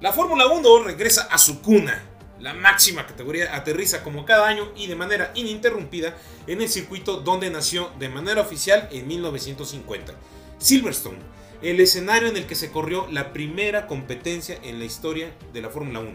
La 0.00 0.12
Fórmula 0.12 0.46
1 0.46 0.84
regresa 0.84 1.22
a 1.22 1.38
su 1.38 1.62
cuna. 1.62 2.04
La 2.38 2.52
máxima 2.52 3.06
categoría 3.06 3.56
aterriza 3.56 4.04
como 4.04 4.24
cada 4.24 4.46
año 4.46 4.70
y 4.76 4.86
de 4.86 4.94
manera 4.94 5.32
ininterrumpida 5.34 6.16
en 6.46 6.60
el 6.60 6.68
circuito 6.68 7.16
donde 7.20 7.50
nació 7.50 7.90
de 7.98 8.10
manera 8.10 8.42
oficial 8.42 8.88
en 8.92 9.08
1950. 9.08 10.12
Silverstone, 10.58 11.18
el 11.62 11.80
escenario 11.80 12.28
en 12.28 12.36
el 12.36 12.46
que 12.46 12.54
se 12.54 12.70
corrió 12.70 13.08
la 13.10 13.32
primera 13.32 13.86
competencia 13.86 14.58
en 14.62 14.78
la 14.78 14.84
historia 14.84 15.32
de 15.52 15.62
la 15.62 15.70
Fórmula 15.70 16.00
1. 16.00 16.10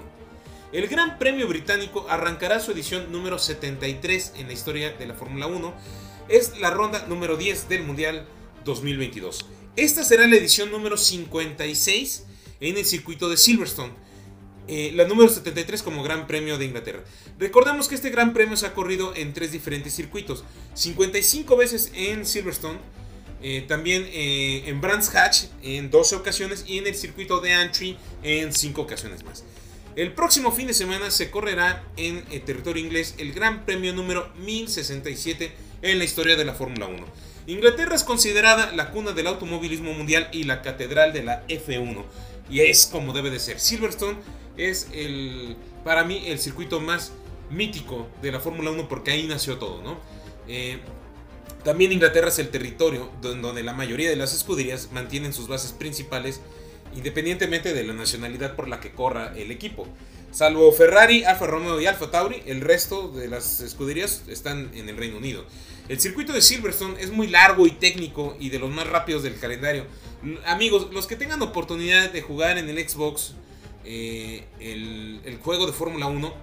El 0.72 0.88
Gran 0.88 1.18
Premio 1.18 1.48
Británico 1.48 2.06
arrancará 2.08 2.60
su 2.60 2.72
edición 2.72 3.12
número 3.12 3.39
73 3.39 4.34
en 4.38 4.48
la 4.48 4.53
historia 4.53 4.94
de 4.94 5.08
la 5.08 5.15
Fórmula 5.15 5.48
1. 5.48 5.74
Es 6.30 6.60
la 6.60 6.70
ronda 6.70 7.06
número 7.08 7.36
10 7.36 7.68
del 7.68 7.84
Mundial 7.84 8.27
2022. 8.63 9.46
Esta 9.75 10.03
será 10.03 10.27
la 10.27 10.36
edición 10.36 10.70
número 10.70 10.98
56 10.98 12.25
en 12.60 12.77
el 12.77 12.86
circuito 12.86 13.27
de 13.27 13.38
Silverstone. 13.38 13.92
Eh, 14.68 14.92
la 14.94 15.06
número 15.06 15.30
73 15.30 15.82
como 15.82 16.03
Gran 16.03 16.27
Premio 16.27 16.60
de 16.60 16.65
Inglaterra. 16.65 17.03
Recordamos 17.39 17.88
que 17.88 17.96
este 17.96 18.12
Gran 18.12 18.34
Premio 18.34 18.56
se 18.56 18.68
ha 18.68 18.75
corrido 18.75 19.15
en 19.15 19.34
tres 19.34 19.51
diferentes 19.51 19.96
circuitos. 19.96 20.44
55 20.75 21.58
veces 21.58 21.92
en 21.96 22.24
Silverstone, 22.24 22.77
eh, 23.42 23.65
también 23.68 24.08
eh, 24.12 24.63
en 24.68 24.80
Brands 24.80 25.13
Hatch 25.15 25.46
en 25.63 25.89
12 25.89 26.18
ocasiones 26.18 26.65
y 26.68 26.77
en 26.77 26.86
el 26.86 26.94
circuito 26.94 27.42
de 27.42 27.53
Antrim 27.53 27.98
en 28.22 28.53
5 28.53 28.80
ocasiones 28.80 29.25
más. 29.25 29.44
El 29.96 30.13
próximo 30.13 30.51
fin 30.51 30.68
de 30.68 30.75
semana 30.75 31.10
se 31.10 31.32
correrá 31.32 31.84
en 31.98 32.24
el 32.30 32.44
territorio 32.44 32.84
inglés 32.84 33.15
el 33.18 33.34
Gran 33.34 33.65
Premio 33.65 33.92
número 33.92 34.32
1067 34.38 35.51
en 35.82 35.98
la 35.98 36.06
historia 36.06 36.36
de 36.36 36.46
la 36.46 36.53
Fórmula 36.53 36.86
1. 36.86 37.32
Inglaterra 37.47 37.95
es 37.95 38.03
considerada 38.03 38.71
la 38.71 38.91
cuna 38.91 39.12
del 39.12 39.27
automovilismo 39.27 39.93
mundial 39.93 40.29
y 40.31 40.43
la 40.43 40.62
catedral 40.62 41.12
de 41.13 41.23
la 41.23 41.45
F1. 41.47 42.03
Y 42.50 42.62
es 42.62 42.85
como 42.85 43.13
debe 43.13 43.29
de 43.29 43.39
ser. 43.39 43.59
Silverstone 43.59 44.17
es 44.57 44.89
el, 44.93 45.57
para 45.83 46.03
mí 46.03 46.23
el 46.27 46.39
circuito 46.39 46.79
más 46.79 47.12
mítico 47.50 48.07
de 48.21 48.31
la 48.31 48.39
Fórmula 48.39 48.71
1 48.71 48.88
porque 48.88 49.12
ahí 49.12 49.27
nació 49.27 49.57
todo, 49.57 49.81
¿no? 49.81 49.97
Eh, 50.47 50.79
también 51.63 51.91
Inglaterra 51.91 52.27
es 52.27 52.39
el 52.39 52.50
territorio 52.50 53.09
donde 53.21 53.63
la 53.63 53.73
mayoría 53.73 54.09
de 54.09 54.17
las 54.17 54.33
escuderías 54.33 54.91
mantienen 54.91 55.31
sus 55.33 55.47
bases 55.47 55.71
principales 55.71 56.41
independientemente 56.95 57.73
de 57.73 57.83
la 57.83 57.93
nacionalidad 57.93 58.55
por 58.55 58.67
la 58.67 58.79
que 58.79 58.91
corra 58.91 59.33
el 59.35 59.51
equipo. 59.51 59.88
Salvo 60.31 60.71
Ferrari, 60.71 61.23
Alfa 61.25 61.45
Romeo 61.45 61.79
y 61.79 61.85
Alfa 61.85 62.09
Tauri, 62.09 62.41
el 62.47 62.62
resto 62.62 63.07
de 63.09 63.27
las 63.27 63.59
escuderías 63.59 64.23
están 64.27 64.71
en 64.73 64.89
el 64.89 64.97
Reino 64.97 65.17
Unido. 65.17 65.45
El 65.89 66.00
circuito 66.00 66.33
de 66.33 66.41
Silverstone 66.41 67.00
es 67.00 67.12
muy 67.12 67.27
largo 67.27 67.67
y 67.67 67.71
técnico 67.71 68.35
y 68.39 68.50
de 68.50 68.57
los 68.57 68.71
más 68.71 68.88
rápidos 68.88 69.21
del 69.21 69.38
calendario. 69.38 69.85
Amigos, 70.45 70.88
los 70.91 71.05
que 71.05 71.15
tengan 71.15 71.41
oportunidad 71.43 72.12
de 72.12 72.21
jugar 72.23 72.57
en 72.57 72.67
el 72.67 72.89
Xbox 72.89 73.35
eh, 73.85 74.45
el, 74.59 75.38
juego 75.43 75.67
de 75.67 75.73
Fórmula 75.73 76.07
1, 76.07 76.33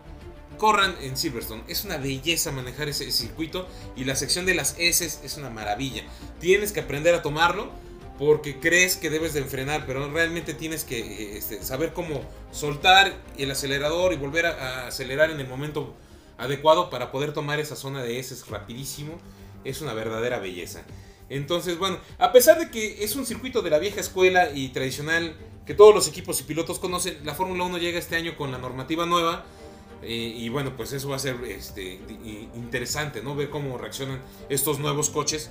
corran 0.56 0.94
en 1.00 1.16
Silverstone. 1.16 1.62
Es 1.66 1.84
una 1.84 1.96
belleza 1.96 2.52
manejar 2.52 2.88
ese 2.88 3.10
circuito 3.10 3.66
y 3.96 4.04
la 4.04 4.14
sección 4.14 4.46
de 4.46 4.54
las 4.54 4.76
S 4.78 5.04
es 5.04 5.36
una 5.36 5.50
maravilla. 5.50 6.04
Tienes 6.38 6.70
que 6.70 6.80
aprender 6.80 7.14
a 7.14 7.22
tomarlo 7.22 7.72
porque 8.20 8.60
crees 8.60 8.98
que 8.98 9.08
debes 9.08 9.32
de 9.32 9.42
frenar, 9.44 9.86
pero 9.86 10.06
realmente 10.12 10.52
tienes 10.52 10.84
que 10.84 11.38
este, 11.38 11.64
saber 11.64 11.94
cómo 11.94 12.20
soltar 12.52 13.16
el 13.38 13.50
acelerador 13.50 14.12
y 14.12 14.16
volver 14.16 14.44
a, 14.44 14.88
acelerar 14.88 15.30
en 15.30 15.40
el 15.40 15.48
momento 15.48 15.94
adecuado 16.36 16.90
para 16.90 17.12
poder 17.12 17.32
tomar 17.32 17.60
esa 17.60 17.76
zona 17.76 18.02
de 18.02 18.18
S 18.18 18.36
rapidísimo. 18.50 19.18
Es 19.64 19.80
una 19.80 19.94
verdadera 19.94 20.38
belleza. 20.38 20.82
Entonces, 21.30 21.78
bueno, 21.78 21.96
a 22.18 22.30
pesar 22.30 22.58
de 22.58 22.70
que 22.70 23.02
es 23.02 23.16
un 23.16 23.24
circuito 23.24 23.62
de 23.62 23.70
la 23.70 23.78
vieja 23.78 24.02
escuela 24.02 24.50
y 24.54 24.68
tradicional 24.68 25.34
que 25.64 25.72
todos 25.72 25.94
los 25.94 26.06
equipos 26.06 26.38
y 26.40 26.42
pilotos 26.42 26.78
conocen, 26.78 27.16
la 27.24 27.34
Fórmula 27.34 27.64
1 27.64 27.78
llega 27.78 27.98
este 27.98 28.16
año 28.16 28.36
con 28.36 28.52
la 28.52 28.58
normativa 28.58 29.06
nueva. 29.06 29.46
Eh, 30.02 30.34
y 30.36 30.50
bueno, 30.50 30.76
pues 30.76 30.92
eso 30.92 31.08
va 31.08 31.16
a 31.16 31.20
ser 31.20 31.36
este, 31.46 32.00
interesante, 32.54 33.22
¿no? 33.22 33.34
Ver 33.34 33.48
cómo 33.48 33.78
reaccionan 33.78 34.20
estos 34.50 34.78
nuevos 34.78 35.08
coches 35.08 35.50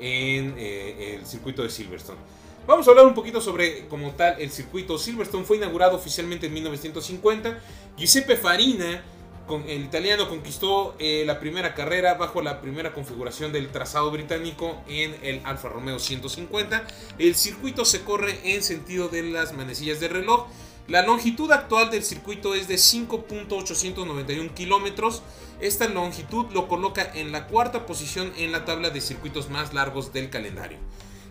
en 0.00 0.54
eh, 0.56 1.16
el 1.18 1.26
circuito 1.26 1.62
de 1.62 1.70
Silverstone. 1.70 2.18
Vamos 2.66 2.86
a 2.86 2.90
hablar 2.90 3.06
un 3.06 3.14
poquito 3.14 3.40
sobre 3.40 3.88
como 3.88 4.12
tal 4.12 4.40
el 4.40 4.50
circuito. 4.50 4.98
Silverstone 4.98 5.44
fue 5.44 5.56
inaugurado 5.56 5.96
oficialmente 5.96 6.46
en 6.46 6.52
1950. 6.54 7.58
Giuseppe 7.96 8.36
Farina, 8.36 9.02
con, 9.46 9.68
el 9.68 9.82
italiano, 9.82 10.28
conquistó 10.28 10.94
eh, 10.98 11.24
la 11.26 11.40
primera 11.40 11.74
carrera 11.74 12.14
bajo 12.14 12.42
la 12.42 12.60
primera 12.60 12.92
configuración 12.92 13.52
del 13.52 13.70
trazado 13.70 14.10
británico 14.10 14.80
en 14.88 15.16
el 15.22 15.40
Alfa 15.44 15.68
Romeo 15.68 15.98
150. 15.98 16.86
El 17.18 17.34
circuito 17.34 17.84
se 17.84 18.02
corre 18.02 18.38
en 18.44 18.62
sentido 18.62 19.08
de 19.08 19.22
las 19.22 19.52
manecillas 19.52 19.98
de 19.98 20.08
reloj. 20.08 20.46
La 20.86 21.02
longitud 21.02 21.50
actual 21.52 21.90
del 21.90 22.02
circuito 22.02 22.54
es 22.54 22.68
de 22.68 22.74
5.891 22.74 24.54
kilómetros. 24.54 25.22
Esta 25.60 25.88
longitud 25.88 26.46
lo 26.52 26.68
coloca 26.68 27.10
en 27.14 27.32
la 27.32 27.46
cuarta 27.46 27.84
posición 27.84 28.32
en 28.38 28.50
la 28.50 28.64
tabla 28.64 28.88
de 28.88 29.02
circuitos 29.02 29.50
más 29.50 29.74
largos 29.74 30.14
del 30.14 30.30
calendario. 30.30 30.78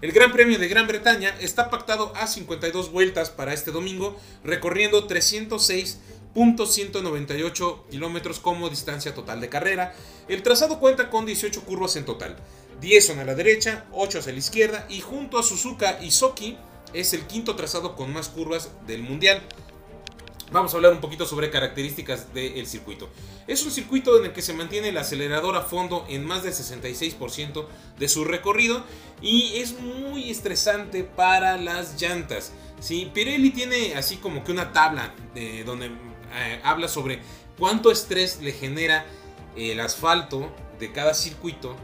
El 0.01 0.11
Gran 0.11 0.31
Premio 0.31 0.59
de 0.59 0.67
Gran 0.67 0.85
Bretaña 0.87 1.35
está 1.41 1.71
pactado 1.71 2.13
a 2.15 2.27
52 2.27 2.91
vueltas 2.91 3.31
para 3.31 3.53
este 3.53 3.71
domingo, 3.71 4.15
recorriendo 4.43 5.07
306.198 5.07 7.87
kilómetros 7.89 8.39
como 8.39 8.69
distancia 8.69 9.15
total 9.15 9.41
de 9.41 9.49
carrera. 9.49 9.95
El 10.27 10.43
trazado 10.43 10.79
cuenta 10.79 11.09
con 11.09 11.25
18 11.25 11.63
curvas 11.63 11.95
en 11.95 12.05
total. 12.05 12.37
10 12.81 13.07
son 13.07 13.19
a 13.19 13.25
la 13.25 13.33
derecha, 13.33 13.87
8 13.91 14.19
hacia 14.19 14.31
la 14.31 14.39
izquierda 14.39 14.85
y 14.89 15.01
junto 15.01 15.39
a 15.39 15.43
Suzuka 15.43 15.97
y 16.01 16.11
Soki 16.11 16.55
es 16.93 17.13
el 17.13 17.27
quinto 17.27 17.55
trazado 17.55 17.95
con 17.95 18.13
más 18.13 18.29
curvas 18.29 18.69
del 18.85 19.01
mundial. 19.01 19.41
Vamos 20.51 20.73
a 20.73 20.77
hablar 20.77 20.93
un 20.93 20.99
poquito 20.99 21.27
sobre 21.27 21.51
características 21.51 22.33
del 22.33 22.65
circuito. 22.65 23.07
Es 23.45 23.63
un 23.63 23.71
circuito 23.71 24.17
en 24.17 24.25
el 24.25 24.33
que 24.33 24.41
se 24.41 24.53
mantiene 24.53 24.89
el 24.89 24.97
acelerador 24.97 25.55
a 25.55 25.61
fondo 25.61 26.05
en 26.09 26.25
más 26.25 26.41
del 26.41 26.53
66% 26.53 27.67
de 27.99 28.09
su 28.09 28.25
recorrido 28.25 28.83
y 29.21 29.57
es 29.57 29.79
muy 29.79 30.31
estresante 30.31 31.03
para 31.03 31.57
las 31.57 32.01
llantas. 32.01 32.51
¿sí? 32.79 33.11
Pirelli 33.13 33.51
tiene 33.51 33.93
así 33.93 34.17
como 34.17 34.43
que 34.43 34.51
una 34.51 34.73
tabla 34.73 35.13
de, 35.35 35.63
donde 35.63 35.85
eh, 36.33 36.59
habla 36.63 36.87
sobre 36.87 37.19
cuánto 37.59 37.91
estrés 37.91 38.41
le 38.41 38.51
genera 38.51 39.05
el 39.55 39.79
asfalto 39.79 40.51
de 40.79 40.91
cada 40.91 41.13
circuito 41.13 41.75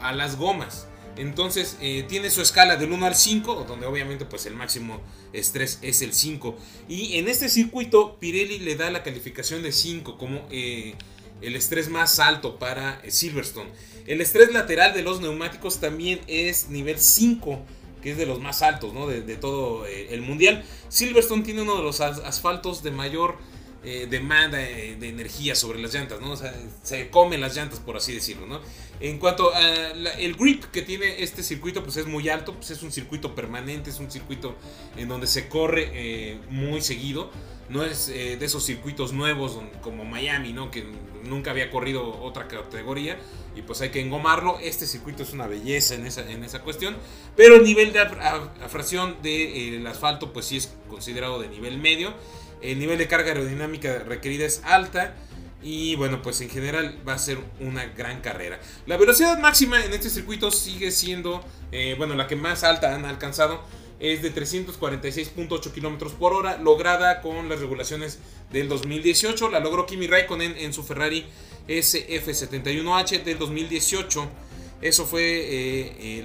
a 0.00 0.12
las 0.12 0.36
gomas. 0.38 0.86
Entonces 1.16 1.76
eh, 1.80 2.04
tiene 2.08 2.30
su 2.30 2.42
escala 2.42 2.76
del 2.76 2.92
1 2.92 3.06
al 3.06 3.14
5, 3.14 3.64
donde 3.68 3.86
obviamente 3.86 4.24
pues 4.24 4.46
el 4.46 4.54
máximo 4.54 5.00
estrés 5.32 5.78
es 5.82 6.02
el 6.02 6.12
5. 6.12 6.56
Y 6.88 7.18
en 7.18 7.28
este 7.28 7.48
circuito 7.48 8.18
Pirelli 8.18 8.58
le 8.58 8.76
da 8.76 8.90
la 8.90 9.02
calificación 9.02 9.62
de 9.62 9.72
5 9.72 10.18
como 10.18 10.46
eh, 10.50 10.94
el 11.40 11.56
estrés 11.56 11.88
más 11.88 12.18
alto 12.18 12.58
para 12.58 13.00
eh, 13.04 13.10
Silverstone. 13.10 13.70
El 14.06 14.20
estrés 14.20 14.52
lateral 14.52 14.92
de 14.92 15.02
los 15.02 15.20
neumáticos 15.20 15.80
también 15.80 16.20
es 16.26 16.68
nivel 16.68 16.98
5, 16.98 17.60
que 18.02 18.10
es 18.10 18.16
de 18.16 18.26
los 18.26 18.40
más 18.40 18.62
altos 18.62 18.92
de, 19.08 19.36
todo 19.36 19.86
el 19.86 20.20
mundial. 20.20 20.62
Silverstone 20.90 21.42
tiene 21.42 21.62
uno 21.62 21.76
de 21.76 21.82
los 21.82 22.02
asfaltos 22.02 22.82
de 22.82 22.90
mayor 22.90 23.38
eh, 23.84 24.06
demanda 24.08 24.62
eh, 24.62 24.96
de 24.98 25.08
energía 25.08 25.54
sobre 25.54 25.78
las 25.78 25.92
llantas, 25.92 26.20
¿no? 26.20 26.32
O 26.32 26.36
sea, 26.36 26.54
se 26.82 27.10
comen 27.10 27.40
las 27.40 27.54
llantas, 27.54 27.80
por 27.80 27.96
así 27.96 28.14
decirlo, 28.14 28.46
¿no? 28.46 28.60
En 29.00 29.18
cuanto 29.18 29.54
al 29.54 30.34
grip 30.38 30.64
que 30.64 30.82
tiene 30.82 31.22
este 31.22 31.42
circuito, 31.42 31.82
pues 31.82 31.96
es 31.98 32.06
muy 32.06 32.28
alto, 32.28 32.54
pues 32.54 32.70
es 32.70 32.82
un 32.82 32.92
circuito 32.92 33.34
permanente, 33.34 33.90
es 33.90 33.98
un 33.98 34.10
circuito 34.10 34.56
en 34.96 35.08
donde 35.08 35.26
se 35.26 35.48
corre 35.48 35.90
eh, 35.92 36.38
muy 36.48 36.80
seguido. 36.80 37.30
No 37.68 37.82
es 37.82 38.08
de 38.08 38.44
esos 38.44 38.62
circuitos 38.62 39.14
nuevos 39.14 39.58
como 39.80 40.04
Miami, 40.04 40.52
¿no? 40.52 40.70
Que 40.70 40.84
nunca 41.24 41.50
había 41.50 41.70
corrido 41.70 42.20
otra 42.22 42.46
categoría 42.46 43.18
y 43.56 43.62
pues 43.62 43.80
hay 43.80 43.90
que 43.90 44.00
engomarlo. 44.00 44.58
Este 44.60 44.86
circuito 44.86 45.22
es 45.22 45.32
una 45.32 45.46
belleza 45.46 45.94
en 45.94 46.06
esa, 46.06 46.30
en 46.30 46.44
esa 46.44 46.60
cuestión, 46.60 46.94
pero 47.36 47.56
el 47.56 47.64
nivel 47.64 47.92
de 47.92 48.00
afracción 48.00 49.16
del 49.22 49.86
asfalto 49.86 50.32
pues 50.32 50.46
sí 50.46 50.58
es 50.58 50.74
considerado 50.88 51.40
de 51.40 51.48
nivel 51.48 51.78
medio. 51.78 52.12
El 52.64 52.78
nivel 52.78 52.96
de 52.96 53.06
carga 53.06 53.28
aerodinámica 53.28 53.98
requerida 53.98 54.46
es 54.46 54.62
alta. 54.64 55.14
Y 55.62 55.96
bueno, 55.96 56.20
pues 56.20 56.40
en 56.40 56.50
general 56.50 56.98
va 57.06 57.14
a 57.14 57.18
ser 57.18 57.38
una 57.60 57.86
gran 57.86 58.20
carrera. 58.20 58.60
La 58.86 58.96
velocidad 58.96 59.38
máxima 59.38 59.82
en 59.82 59.92
este 59.92 60.10
circuito 60.10 60.50
sigue 60.50 60.90
siendo, 60.90 61.42
eh, 61.72 61.94
bueno, 61.96 62.14
la 62.14 62.26
que 62.26 62.36
más 62.36 62.64
alta 62.64 62.94
han 62.94 63.06
alcanzado 63.06 63.62
es 63.98 64.22
de 64.22 64.34
346.8 64.34 65.72
km 65.72 66.10
por 66.12 66.34
hora, 66.34 66.58
lograda 66.58 67.22
con 67.22 67.48
las 67.48 67.60
regulaciones 67.60 68.18
del 68.50 68.68
2018. 68.68 69.48
La 69.48 69.60
logró 69.60 69.86
Kimi 69.86 70.06
Raikkonen 70.06 70.54
en 70.58 70.72
su 70.72 70.82
Ferrari 70.82 71.26
SF71H 71.68 73.24
del 73.24 73.38
2018. 73.38 74.28
Eso 74.84 75.06
fue 75.06 75.22
eh, 75.22 75.96
eh, 75.98 76.24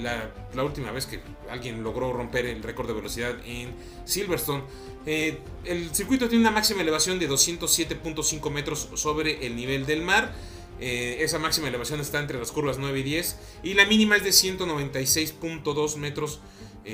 la, 0.53 0.63
última 0.65 0.91
vez 0.91 1.05
que 1.05 1.21
alguien 1.49 1.81
logró 1.81 2.11
romper 2.11 2.45
el 2.45 2.61
récord 2.61 2.87
de 2.87 2.93
velocidad 2.93 3.33
en 3.45 3.73
Silverstone. 4.03 4.63
Eh, 5.05 5.39
el 5.63 5.95
circuito 5.95 6.27
tiene 6.27 6.41
una 6.41 6.51
máxima 6.51 6.81
elevación 6.81 7.19
de 7.19 7.29
207.5 7.29 8.51
metros 8.51 8.89
sobre 8.95 9.47
el 9.47 9.55
nivel 9.55 9.85
del 9.85 10.01
mar. 10.01 10.35
esa 10.81 11.39
máxima 11.39 11.69
elevación 11.69 12.01
está 12.01 12.19
entre 12.19 12.37
las 12.37 12.51
curvas 12.51 12.77
9 12.79 12.99
y 12.99 13.03
10. 13.03 13.37
Y 13.63 13.75
la 13.75 13.85
mínima 13.85 14.17
es 14.17 14.25
de 14.25 14.31
196.2 14.31 15.95
metros. 15.95 16.41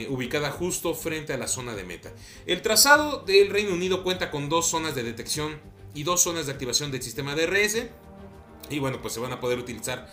ubicada 0.10 0.52
justo 0.52 0.94
frente 0.94 1.34
a 1.34 1.38
la 1.38 1.48
zona 1.48 1.74
de 1.74 1.84
meta. 1.84 2.12
El 2.46 2.62
trazado 2.62 3.24
del 3.26 3.50
Reino 3.50 3.74
Unido 3.74 4.04
cuenta 4.04 4.30
con 4.30 4.50
dos 4.50 4.68
zonas 4.68 4.94
de 4.94 5.02
detección 5.02 5.60
y 5.96 6.04
dos 6.04 6.22
zonas 6.22 6.46
de 6.46 6.52
activación 6.52 6.92
del 6.92 7.02
sistema 7.02 7.34
DRS. 7.34 7.88
Y 8.70 8.78
bueno, 8.78 9.02
pues 9.02 9.16
se 9.16 9.20
van 9.20 9.32
a 9.32 9.40
poder 9.40 9.58
utilizar 9.58 10.12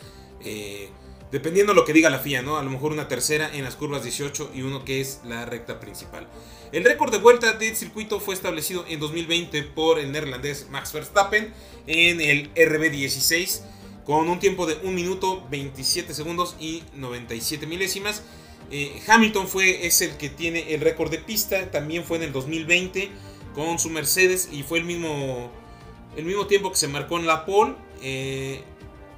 Dependiendo 1.33 1.73
de 1.73 1.81
lo 1.81 1.87
que 1.87 1.95
diga 1.95 2.11
la 2.11 2.19
FIA, 2.19 2.43
¿no? 2.43 2.59
A 2.59 2.63
lo 2.63 2.69
mejor 2.69 2.93
una 2.93 3.09
tercera 3.09 3.51
en 3.55 3.65
las 3.65 3.75
curvas 3.75 4.03
18 4.03 4.51
y 4.55 4.61
uno 4.61 4.85
que 4.85 5.01
es 5.01 5.23
la 5.25 5.47
recta 5.47 5.81
principal. 5.81 6.29
El 6.73 6.85
récord 6.85 7.11
de 7.11 7.17
vuelta 7.17 7.55
del 7.55 7.75
circuito 7.75 8.21
fue 8.21 8.35
establecido 8.35 8.85
en 8.87 9.01
2020 9.01 9.63
por 9.63 9.99
el 9.99 10.13
neerlandés 10.13 10.69
Max 10.71 10.93
Verstappen 10.93 11.51
en 11.87 12.21
el 12.21 12.53
RB16 12.53 13.63
con 14.05 14.29
un 14.29 14.41
tiempo 14.41 14.67
de 14.67 14.77
1 14.83 14.93
minuto 14.93 15.47
27 15.51 16.13
segundos 16.13 16.55
y 16.61 16.83
97 16.97 17.67
milésimas. 17.67 18.23
Eh, 18.71 19.01
Hamilton 19.07 19.49
fue, 19.49 19.87
es 19.87 20.03
el 20.03 20.19
que 20.19 20.29
tiene 20.29 20.75
el 20.75 20.83
récord 20.83 21.11
de 21.11 21.19
pista, 21.19 21.71
también 21.71 22.05
fue 22.05 22.19
en 22.19 22.25
el 22.25 22.33
2020 22.33 23.11
con 23.55 23.79
su 23.79 23.89
Mercedes 23.89 24.51
y 24.53 24.65
fue 24.65 24.81
el 24.81 24.85
mismo, 24.85 25.51
el 26.15 26.27
mismo 26.27 26.47
tiempo 26.47 26.71
que 26.71 26.77
se 26.77 26.89
marcó 26.89 27.19
en 27.19 27.27
la 27.27 27.47
pole. 27.47 27.75
Eh, 28.03 28.65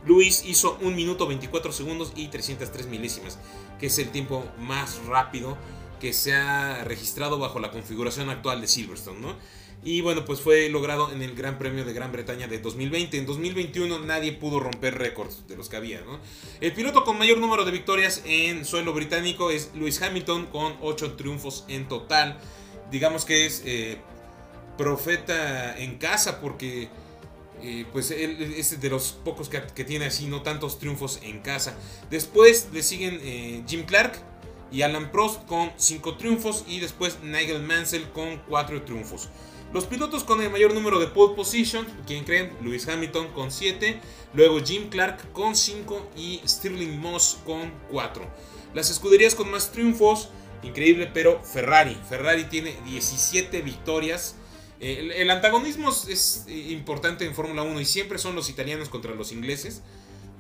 Luis 0.07 0.45
hizo 0.47 0.79
1 0.81 0.95
minuto 0.95 1.27
24 1.27 1.73
segundos 1.73 2.13
y 2.15 2.29
303 2.29 2.87
milésimas, 2.87 3.39
que 3.79 3.87
es 3.87 3.99
el 3.99 4.11
tiempo 4.11 4.45
más 4.59 5.05
rápido 5.07 5.57
que 6.01 6.13
se 6.13 6.35
ha 6.35 6.85
registrado 6.85 7.39
bajo 7.39 7.59
la 7.61 7.71
configuración 7.71 8.29
actual 8.29 8.61
de 8.61 8.69
Silverstone, 8.69 9.21
¿no? 9.21 9.35
Y 9.83 10.01
bueno, 10.01 10.25
pues 10.25 10.41
fue 10.41 10.71
logrado 10.71 11.13
en 11.13 11.21
el 11.21 11.35
Gran 11.35 11.59
Premio 11.59 11.85
de 11.85 11.93
Gran 11.93 12.11
Bretaña 12.11 12.49
de 12.49 12.59
2020. 12.59 13.19
En 13.19 13.27
2021 13.27 13.99
nadie 14.01 14.33
pudo 14.33 14.59
romper 14.59 14.97
récords 14.97 15.47
de 15.47 15.57
los 15.57 15.69
que 15.69 15.77
había. 15.77 16.03
El 16.61 16.73
piloto 16.73 17.05
con 17.05 17.19
mayor 17.19 17.37
número 17.37 17.67
de 17.67 17.71
victorias 17.71 18.23
en 18.25 18.65
suelo 18.65 18.95
británico 18.95 19.51
es 19.51 19.73
Lewis 19.75 20.01
Hamilton 20.01 20.47
con 20.47 20.75
8 20.81 21.15
triunfos 21.17 21.65
en 21.69 21.87
total. 21.87 22.39
Digamos 22.91 23.27
que 23.27 23.45
es 23.45 23.63
eh, 23.67 23.99
profeta 24.79 25.79
en 25.79 25.99
casa 25.99 26.41
porque 26.41 26.89
pues 27.93 28.11
él 28.11 28.55
es 28.57 28.81
de 28.81 28.91
los 28.91 29.13
pocos 29.25 29.49
que, 29.49 29.85
tiene 29.85 30.07
así 30.07 30.27
no 30.27 30.43
tantos 30.43 30.79
triunfos 30.79 31.21
en 31.23 31.41
casa. 31.41 31.77
Después 32.11 32.69
le 32.73 32.83
siguen 32.83 33.21
eh, 33.23 33.63
Jim 33.67 33.85
Clark 33.85 34.19
y 34.71 34.83
Alan 34.83 35.11
Prost 35.11 35.47
con 35.47 35.71
5 35.77 36.17
triunfos 36.17 36.65
y 36.67 36.81
después 36.81 37.19
Nigel 37.23 37.63
Mansell 37.63 38.11
con 38.11 38.39
4 38.49 38.83
triunfos. 38.83 39.29
Los 39.73 39.87
pilotos 39.87 40.23
con 40.23 40.41
el 40.41 40.51
mayor 40.51 40.73
número 40.73 41.01
de 41.01 41.09
pole 41.09 41.35
position, 41.35 41.87
¿quién 42.07 42.25
creen? 42.25 42.53
Lewis 42.63 42.87
Hamilton 42.87 43.33
con 43.33 43.51
7, 43.51 44.01
luego 44.33 44.61
Jim 44.61 44.89
Clark 44.89 45.33
con 45.33 45.57
5 45.57 46.11
y 46.17 46.41
Stirling 46.47 47.01
Moss 47.01 47.39
con 47.45 47.73
4. 47.91 48.25
Las 48.75 48.91
escuderías 48.91 49.35
con 49.35 49.51
más 49.51 49.73
triunfos, 49.73 50.29
increíble, 50.63 51.11
pero 51.13 51.43
Ferrari. 51.43 51.97
Ferrari 52.09 52.45
tiene 52.45 52.77
17 52.85 53.63
victorias 53.63 54.37
el, 54.81 55.31
antagonismo 55.31 55.91
es 55.91 56.45
importante 56.49 57.25
en 57.25 57.35
Fórmula 57.35 57.63
1 57.63 57.81
y 57.81 57.85
siempre 57.85 58.19
son 58.19 58.35
los 58.35 58.51
italianos 58.51 58.89
contra 58.89 59.15
los 59.15 59.33
ingleses, 59.33 59.83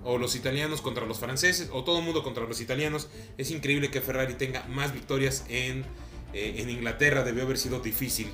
o 0.05 0.19
los 0.19 0.37
italianos 0.37 0.83
contra 0.83 1.07
los 1.07 1.19
franceses, 1.19 1.71
o 1.73 1.83
todo 1.83 1.99
el 1.99 2.05
mundo 2.05 2.23
contra 2.23 2.45
los 2.45 2.61
italianos. 2.61 3.09
Es 3.39 3.51
increíble 3.51 3.91
que 3.91 4.01
Ferrari 4.01 4.35
tenga 4.35 4.65
más 4.69 4.93
victorias 4.93 5.45
en, 5.49 5.85
eh, 6.35 6.57
en 6.59 6.71
Inglaterra, 6.71 7.25
debió 7.25 7.45
haber 7.45 7.59
sido 7.59 7.81
difícil 7.81 8.29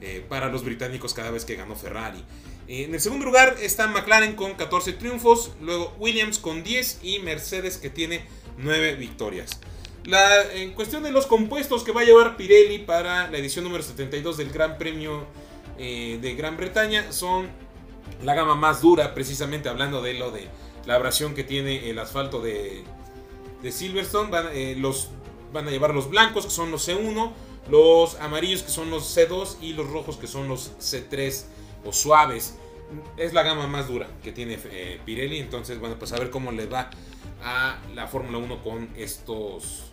eh, 0.00 0.24
para 0.28 0.48
los 0.48 0.64
británicos 0.64 1.14
cada 1.14 1.30
vez 1.30 1.44
que 1.44 1.56
ganó 1.56 1.74
Ferrari. 1.74 2.22
En 2.68 2.94
el 2.94 3.00
segundo 3.00 3.24
lugar 3.24 3.56
está 3.60 3.86
McLaren 3.86 4.34
con 4.34 4.54
14 4.54 4.92
triunfos, 4.94 5.52
luego 5.60 5.94
Williams 5.98 6.38
con 6.38 6.62
10 6.62 7.00
y 7.02 7.18
Mercedes 7.20 7.78
que 7.78 7.90
tiene 7.90 8.24
9 8.58 8.94
victorias. 8.96 9.58
La, 10.04 10.52
en 10.52 10.72
cuestión 10.72 11.02
de 11.02 11.10
los 11.10 11.26
compuestos 11.26 11.82
que 11.82 11.92
va 11.92 12.02
a 12.02 12.04
llevar 12.04 12.36
Pirelli 12.36 12.78
para 12.78 13.28
la 13.30 13.38
edición 13.38 13.64
número 13.64 13.82
72 13.82 14.36
del 14.36 14.50
Gran 14.50 14.78
Premio 14.78 15.26
eh, 15.78 16.18
de 16.20 16.34
Gran 16.34 16.56
Bretaña 16.56 17.12
son 17.12 17.48
la 18.22 18.34
gama 18.34 18.54
más 18.54 18.82
dura, 18.82 19.14
precisamente 19.14 19.68
hablando 19.68 20.02
de 20.02 20.14
lo 20.14 20.30
de 20.30 20.48
la 20.86 20.94
abrasión 20.94 21.34
que 21.34 21.44
tiene 21.44 21.90
el 21.90 21.98
asfalto 21.98 22.40
de, 22.40 22.84
de 23.62 23.72
Silverstone. 23.72 24.30
Van, 24.30 24.46
eh, 24.52 24.74
los, 24.76 25.10
van 25.52 25.66
a 25.68 25.70
llevar 25.70 25.94
los 25.94 26.08
blancos, 26.08 26.44
que 26.44 26.50
son 26.50 26.70
los 26.70 26.88
C1, 26.88 27.32
los 27.70 28.14
amarillos, 28.20 28.62
que 28.62 28.70
son 28.70 28.90
los 28.90 29.16
C2, 29.16 29.56
y 29.60 29.72
los 29.72 29.88
rojos, 29.88 30.16
que 30.16 30.26
son 30.26 30.48
los 30.48 30.72
C3 30.78 31.44
o 31.84 31.92
suaves. 31.92 32.56
Es 33.16 33.32
la 33.32 33.42
gama 33.42 33.66
más 33.66 33.88
dura 33.88 34.08
que 34.22 34.30
tiene 34.30 34.58
eh, 34.70 35.00
Pirelli. 35.04 35.38
Entonces, 35.38 35.80
bueno, 35.80 35.96
pues 35.98 36.12
a 36.12 36.18
ver 36.18 36.30
cómo 36.30 36.52
le 36.52 36.66
va 36.66 36.90
a 37.42 37.78
la 37.94 38.06
Fórmula 38.06 38.38
1 38.38 38.62
con 38.62 38.88
estos 38.96 39.85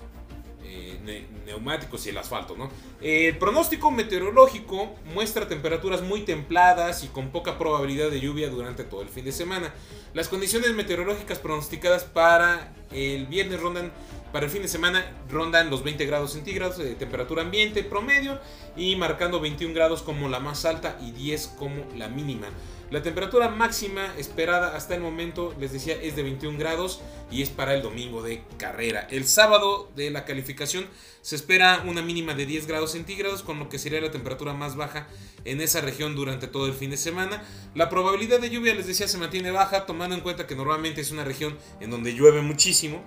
eh, 0.73 1.25
neumáticos 1.45 2.05
y 2.05 2.09
el 2.09 2.17
asfalto. 2.17 2.55
¿no? 2.57 2.69
El 3.01 3.38
pronóstico 3.38 3.91
meteorológico 3.91 4.95
muestra 5.13 5.47
temperaturas 5.47 6.01
muy 6.01 6.21
templadas 6.21 7.03
y 7.03 7.07
con 7.07 7.29
poca 7.29 7.57
probabilidad 7.57 8.09
de 8.09 8.19
lluvia 8.19 8.49
durante 8.49 8.83
todo 8.83 9.01
el 9.01 9.09
fin 9.09 9.25
de 9.25 9.31
semana. 9.31 9.73
Las 10.13 10.27
condiciones 10.27 10.73
meteorológicas 10.73 11.39
pronosticadas 11.39 12.03
para 12.03 12.73
el 12.91 13.27
viernes 13.27 13.59
rondan 13.59 13.91
para 14.31 14.47
el 14.47 14.51
fin 14.51 14.63
de 14.63 14.67
semana 14.67 15.05
rondan 15.29 15.69
los 15.69 15.83
20 15.83 16.07
grados 16.07 16.33
centígrados 16.33 16.79
de 16.79 16.95
temperatura 16.95 17.43
ambiente 17.43 17.83
promedio 17.83 18.39
y 18.75 18.95
marcando 18.95 19.39
21 19.39 19.75
grados 19.75 20.01
como 20.01 20.27
la 20.27 20.39
más 20.39 20.65
alta 20.65 20.97
y 20.99 21.12
10 21.12 21.55
como 21.59 21.86
la 21.95 22.07
mínima. 22.07 22.47
La 22.93 23.01
temperatura 23.01 23.49
máxima 23.49 24.13
esperada 24.19 24.75
hasta 24.77 24.93
el 24.93 25.01
momento, 25.01 25.56
les 25.60 25.73
decía, 25.73 25.95
es 25.99 26.15
de 26.15 26.21
21 26.21 26.60
grados 26.60 27.01
y 27.32 27.41
es 27.41 27.49
para 27.49 27.73
el 27.73 27.82
domingo 27.82 28.21
de 28.21 28.43
carrera. 28.60 29.08
El 29.10 29.25
sábado 29.25 29.89
de 29.95 30.12
la 30.12 30.25
calificación 30.25 30.86
se 31.23 31.36
espera 31.36 31.84
una 31.88 32.03
mínima 32.03 32.36
de 32.36 32.45
10 32.45 32.67
grados 32.67 32.91
centígrados, 32.91 33.41
con 33.41 33.58
lo 33.58 33.67
que 33.67 33.79
sería 33.79 33.99
la 33.99 34.12
temperatura 34.12 34.53
más 34.53 34.75
baja 34.75 35.08
en 35.43 35.60
esa 35.60 35.82
región 35.82 36.13
durante 36.13 36.45
todo 36.45 36.67
el 36.67 36.73
fin 36.73 36.91
de 36.91 36.97
semana. 36.97 37.43
La 37.73 37.89
probabilidad 37.89 38.39
de 38.39 38.51
lluvia, 38.51 38.75
les 38.75 38.86
decía, 38.86 39.08
se 39.08 39.17
mantiene 39.17 39.49
baja, 39.49 39.88
tomando 39.88 40.13
en 40.13 40.21
cuenta 40.21 40.45
que 40.45 40.56
normalmente 40.56 41.01
es 41.01 41.10
una 41.10 41.23
región 41.23 41.58
en 41.79 41.89
donde 41.89 42.13
llueve 42.13 42.43
muchísimo. 42.43 43.03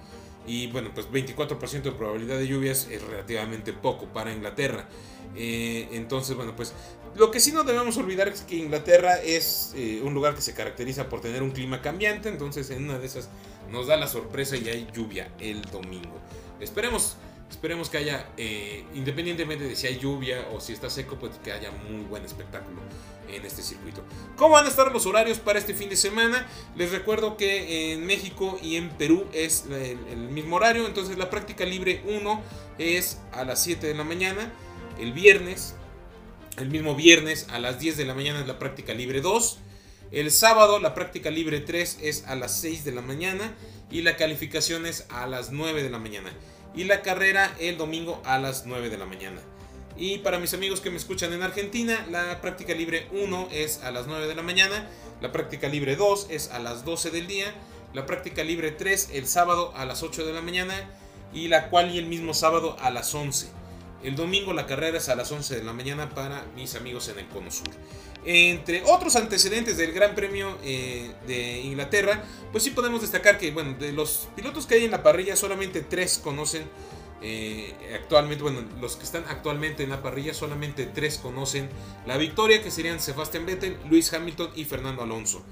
Y 0.49 0.66
bueno, 0.66 0.90
pues 0.94 1.09
24% 1.09 1.83
de 1.83 1.92
probabilidad 1.92 2.38
de 2.38 2.49
lluvias 2.49 2.88
es 2.90 3.03
relativamente 3.03 3.72
poco 3.72 4.07
para 4.07 4.33
Inglaterra. 4.33 4.88
Eh, 5.37 5.88
entonces, 5.92 6.35
bueno, 6.35 6.57
pues 6.57 6.72
lo 7.16 7.31
que 7.31 7.40
sí 7.40 7.52
no 7.52 7.64
debemos 7.64 7.96
olvidar 7.96 8.29
es 8.29 8.42
que 8.42 8.57
Inglaterra 8.57 9.16
es 9.16 9.72
eh, 9.76 10.00
un 10.02 10.14
lugar 10.14 10.35
que 10.35 10.42
se 10.42 10.55
caracteriza 10.55 11.09
por 11.09 11.20
tener 11.20 11.42
un 11.42 11.50
clima 11.50 11.81
cambiante, 11.83 12.29
entonces 12.29 12.70
en 12.70 12.85
una 12.85 12.98
de 12.98 13.07
esas 13.07 13.29
nos 13.70 13.87
da 13.87 13.96
la 13.96 14.07
sorpresa 14.07 14.57
y 14.57 14.68
hay 14.68 14.88
lluvia 14.94 15.31
el 15.40 15.62
domingo. 15.62 16.20
Esperemos, 16.61 17.16
esperemos 17.50 17.90
que 17.90 17.98
haya, 17.98 18.29
eh, 18.37 18.85
independientemente 18.94 19.64
de 19.64 19.76
si 19.76 19.87
hay 19.87 19.98
lluvia 19.98 20.48
o 20.52 20.61
si 20.61 20.72
está 20.72 20.90
seco, 20.90 21.16
pues 21.18 21.33
que 21.42 21.52
haya 21.52 21.70
muy 21.70 22.05
buen 22.05 22.24
espectáculo 22.24 22.81
en 23.29 23.44
este 23.44 23.62
circuito. 23.62 24.02
¿Cómo 24.37 24.55
van 24.55 24.66
a 24.66 24.68
estar 24.68 24.92
los 24.92 25.07
horarios 25.07 25.38
para 25.38 25.59
este 25.59 25.74
fin 25.74 25.88
de 25.88 25.96
semana? 25.96 26.46
Les 26.76 26.92
recuerdo 26.92 27.37
que 27.37 27.92
en 27.92 28.07
México 28.07 28.59
y 28.62 28.76
en 28.76 28.90
Perú 28.90 29.26
es 29.33 29.64
el, 29.66 29.98
el 30.11 30.29
mismo 30.29 30.57
horario, 30.57 30.87
entonces 30.87 31.18
la 31.18 31.31
práctica 31.31 31.64
libre 31.64 32.02
1 32.07 32.42
es 32.79 33.20
a 33.33 33.44
las 33.44 33.62
7 33.62 33.87
de 33.87 33.94
la 33.94 34.05
mañana 34.05 34.52
el 34.98 35.12
viernes 35.12 35.74
El 36.59 36.71
mismo 36.71 36.95
viernes 36.95 37.47
a 37.51 37.59
las 37.59 37.79
10 37.81 37.99
de 37.99 38.07
la 38.07 38.14
mañana 38.14 38.40
es 38.40 38.47
la 38.47 38.59
práctica 38.59 38.95
libre 38.95 39.21
2. 39.21 39.59
El 40.11 40.31
sábado 40.31 40.79
la 40.79 40.95
práctica 40.95 41.31
libre 41.31 41.61
3 41.61 41.99
es 42.01 42.25
a 42.27 42.35
las 42.35 42.59
6 42.61 42.83
de 42.87 42.92
la 42.92 43.03
mañana 43.03 43.55
y 43.90 44.01
la 44.01 44.16
calificación 44.16 44.87
es 44.87 45.05
a 45.11 45.27
las 45.27 45.53
9 45.53 45.83
de 45.83 45.90
la 45.90 45.99
mañana. 45.99 46.33
Y 46.75 46.85
la 46.85 47.03
carrera 47.03 47.55
el 47.61 47.77
domingo 47.77 48.23
a 48.25 48.38
las 48.38 48.64
9 48.64 48.88
de 48.88 48.97
la 48.97 49.05
mañana. 49.05 49.42
Y 49.99 50.19
para 50.19 50.38
mis 50.38 50.55
amigos 50.55 50.81
que 50.81 50.88
me 50.88 50.97
escuchan 50.97 51.35
en 51.35 51.42
Argentina, 51.42 52.07
la 52.11 52.40
práctica 52.40 52.73
libre 52.73 53.07
1 53.12 53.49
es 53.53 53.83
a 53.83 53.90
las 53.90 54.07
9 54.07 54.27
de 54.27 54.35
la 54.35 54.42
mañana, 54.42 54.88
la 55.21 55.33
práctica 55.33 55.69
libre 55.69 55.95
2 55.95 56.29
es 56.31 56.51
a 56.53 56.59
las 56.59 56.87
12 56.87 57.11
del 57.11 57.27
día, 57.27 57.53
la 57.92 58.07
práctica 58.07 58.42
libre 58.45 58.71
3 58.71 59.11
el 59.12 59.27
sábado 59.27 59.75
a 59.77 59.85
las 59.85 60.03
8 60.03 60.25
de 60.25 60.33
la 60.33 60.40
mañana 60.40 60.75
y 61.35 61.49
la 61.49 61.69
cual 61.69 61.95
y 61.95 61.99
el 61.99 62.07
mismo 62.07 62.33
sábado 62.33 62.79
a 62.81 62.90
las 62.90 63.14
11. 63.14 63.65
El 64.07 64.14
domingo 64.14 64.53
la 64.53 64.66
carrera 64.66 64.99
es 64.99 65.09
a 65.09 65.16
las 65.16 65.33
11 65.33 65.57
de 65.57 65.64
la 65.64 65.73
mañana 65.73 66.09
para 66.11 66.47
mis 66.55 66.77
amigos 66.77 67.09
en 67.09 67.19
el 67.19 67.27
Cono 67.27 67.51
Sur. 67.51 67.66
Entre 68.25 68.85
otros 68.85 69.16
antecedentes 69.16 69.79
del 69.79 69.90
Gran 69.90 70.14
Premio 70.14 70.57
eh, 70.62 71.11
de 71.27 71.59
Inglaterra, 71.62 72.23
pues 72.53 72.62
sí 72.62 72.71
podemos 72.71 73.01
destacar 73.01 73.37
que, 73.37 73.51
bueno, 73.51 73.75
de 73.77 73.90
los 73.90 74.29
pilotos 74.37 74.64
que 74.66 74.77
hay 74.77 74.85
en 74.85 74.92
la 74.92 75.03
parrilla, 75.03 75.35
solamente 75.35 75.81
tres 75.81 76.19
conocen 76.23 76.69
eh, 77.21 77.75
actualmente, 78.01 78.45
bueno, 78.45 78.61
los 78.81 78.95
que 78.95 79.03
están 79.03 79.25
actualmente 79.27 79.83
en 79.83 79.90
la 79.90 80.01
parrilla, 80.05 80.35
solamente 80.35 80.87
tres 80.87 81.19
conocen 81.19 81.69
la 82.07 82.16
victoria, 82.16 82.62
que 82.62 82.71
serían 82.71 83.01
Sebastian 83.01 83.45
Vettel, 83.45 83.77
Luis 83.90 84.12
Hamilton 84.12 84.51
y 84.55 84.66
Fernando 84.66 85.03
Alonso. 85.03 85.42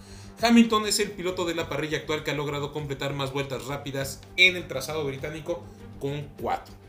Hamilton 0.41 0.87
es 0.87 1.01
el 1.01 1.11
piloto 1.11 1.45
de 1.45 1.57
la 1.57 1.69
parrilla 1.69 1.99
actual 1.99 2.23
que 2.23 2.31
ha 2.31 2.35
logrado 2.35 2.73
completar 2.73 3.15
más 3.15 3.33
vueltas 3.33 3.65
rápidas 3.65 4.21
en 4.37 4.55
el 4.55 4.69
trazado 4.69 5.05
británico 5.05 5.65
con 5.99 6.29
4. 6.41 6.84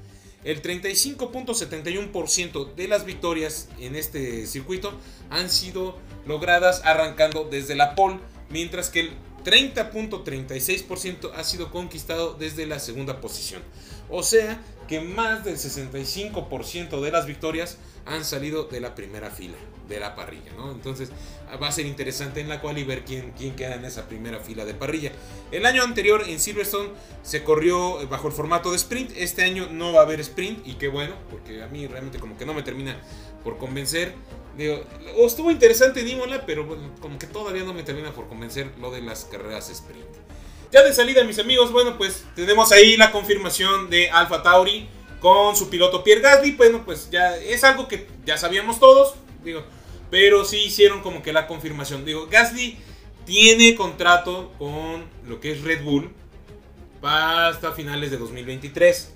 El 0.46 0.62
35.71% 0.62 2.76
de 2.76 2.88
las 2.88 3.04
victorias 3.04 3.68
en 3.80 3.96
este 3.96 4.46
circuito 4.46 4.94
han 5.32 5.50
sido 5.50 5.98
logradas 6.28 6.84
arrancando 6.86 7.48
desde 7.50 7.74
la 7.76 7.96
pole, 7.96 8.20
mientras 8.50 8.90
que 8.90 9.00
el 9.02 9.10
30.36% 9.44 11.32
ha 11.36 11.44
sido 11.44 11.72
conquistado 11.72 12.36
desde 12.36 12.68
la 12.68 12.80
segunda 12.80 13.20
posición. 13.22 13.64
O 14.10 14.22
sea 14.22 14.62
que 14.88 15.02
más 15.02 15.44
del 15.44 15.58
65% 15.58 17.02
de 17.02 17.12
las 17.12 17.26
victorias 17.26 17.78
han 18.06 18.24
salido 18.24 18.66
de 18.66 18.80
la 18.80 18.96
primera 18.96 19.32
fila 19.32 19.58
de 19.88 20.00
la 20.00 20.16
parrilla, 20.16 20.52
¿no? 20.58 20.72
Entonces 20.72 21.12
va 21.62 21.68
a 21.68 21.72
ser 21.72 21.86
interesante 21.86 22.42
en 22.42 22.50
la 22.50 22.62
cual 22.62 22.78
y 22.78 22.84
ver 22.84 23.04
quién, 23.06 23.34
quién 23.38 23.56
queda 23.56 23.76
en 23.76 23.86
esa 23.86 24.08
primera 24.08 24.40
fila 24.40 24.66
de 24.66 24.74
parrilla. 24.74 25.12
El 25.52 25.66
año 25.66 25.84
anterior 25.84 26.24
en 26.28 26.40
Silverstone 26.40 26.90
se 27.24 27.44
corrió 27.44 28.08
bajo 28.08 28.28
el 28.28 28.34
formato 28.34 28.72
de 28.72 28.78
sprint, 28.78 29.12
este 29.16 29.44
año 29.44 29.68
no 29.72 29.94
va 29.94 30.02
a 30.02 30.04
haber 30.04 30.20
sprint 30.20 30.66
y 30.68 30.74
qué 30.76 30.88
bueno, 30.88 31.16
porque 31.30 31.62
a 31.64 31.68
mí 31.68 31.88
realmente 31.88 32.20
como 32.20 32.38
que 32.38 32.46
no 32.46 32.54
me 32.54 32.64
termina 32.64 33.00
por 33.44 33.58
convencer. 33.58 34.14
Digo, 34.58 34.84
estuvo 35.18 35.52
interesante 35.52 36.02
en 36.02 36.10
Imola, 36.10 36.46
pero 36.46 36.66
como 37.00 37.20
que 37.20 37.28
todavía 37.28 37.64
no 37.64 37.74
me 37.74 37.84
termina 37.84 38.12
por 38.14 38.28
convencer 38.28 38.72
lo 38.80 38.92
de 38.92 39.02
las 39.02 39.26
carreras 39.26 39.70
sprint. 39.70 40.06
Ya 40.72 40.84
de 40.84 40.94
salida, 40.94 41.24
mis 41.24 41.40
amigos, 41.40 41.72
bueno, 41.72 41.98
pues 41.98 42.26
tenemos 42.36 42.72
ahí 42.72 42.98
la 42.98 43.12
confirmación 43.12 43.90
de 43.90 44.10
Alfa 44.10 44.44
Tauri 44.44 44.88
con 45.20 45.56
su 45.56 45.70
piloto 45.70 46.04
Pierre 46.04 46.22
Gasly. 46.22 46.52
Bueno, 46.52 46.84
pues 46.84 47.10
ya 47.10 47.38
es 47.38 47.64
algo 47.64 47.88
que 47.88 48.08
ya 48.26 48.38
sabíamos 48.38 48.80
todos, 48.80 49.16
digo, 49.44 49.64
pero 50.10 50.44
sí 50.44 50.58
hicieron 50.66 51.02
como 51.02 51.24
que 51.24 51.34
la 51.34 51.48
confirmación. 51.48 52.04
Digo, 52.04 52.28
Gasly 52.28 52.78
tiene 53.26 53.76
contrato 53.76 54.52
con 54.58 55.06
lo 55.28 55.40
que 55.40 55.52
es 55.52 55.62
Red 55.62 55.84
Bull 55.84 56.12
hasta 57.02 57.72
finales 57.72 58.12
de 58.12 58.18
2023. 58.18 59.14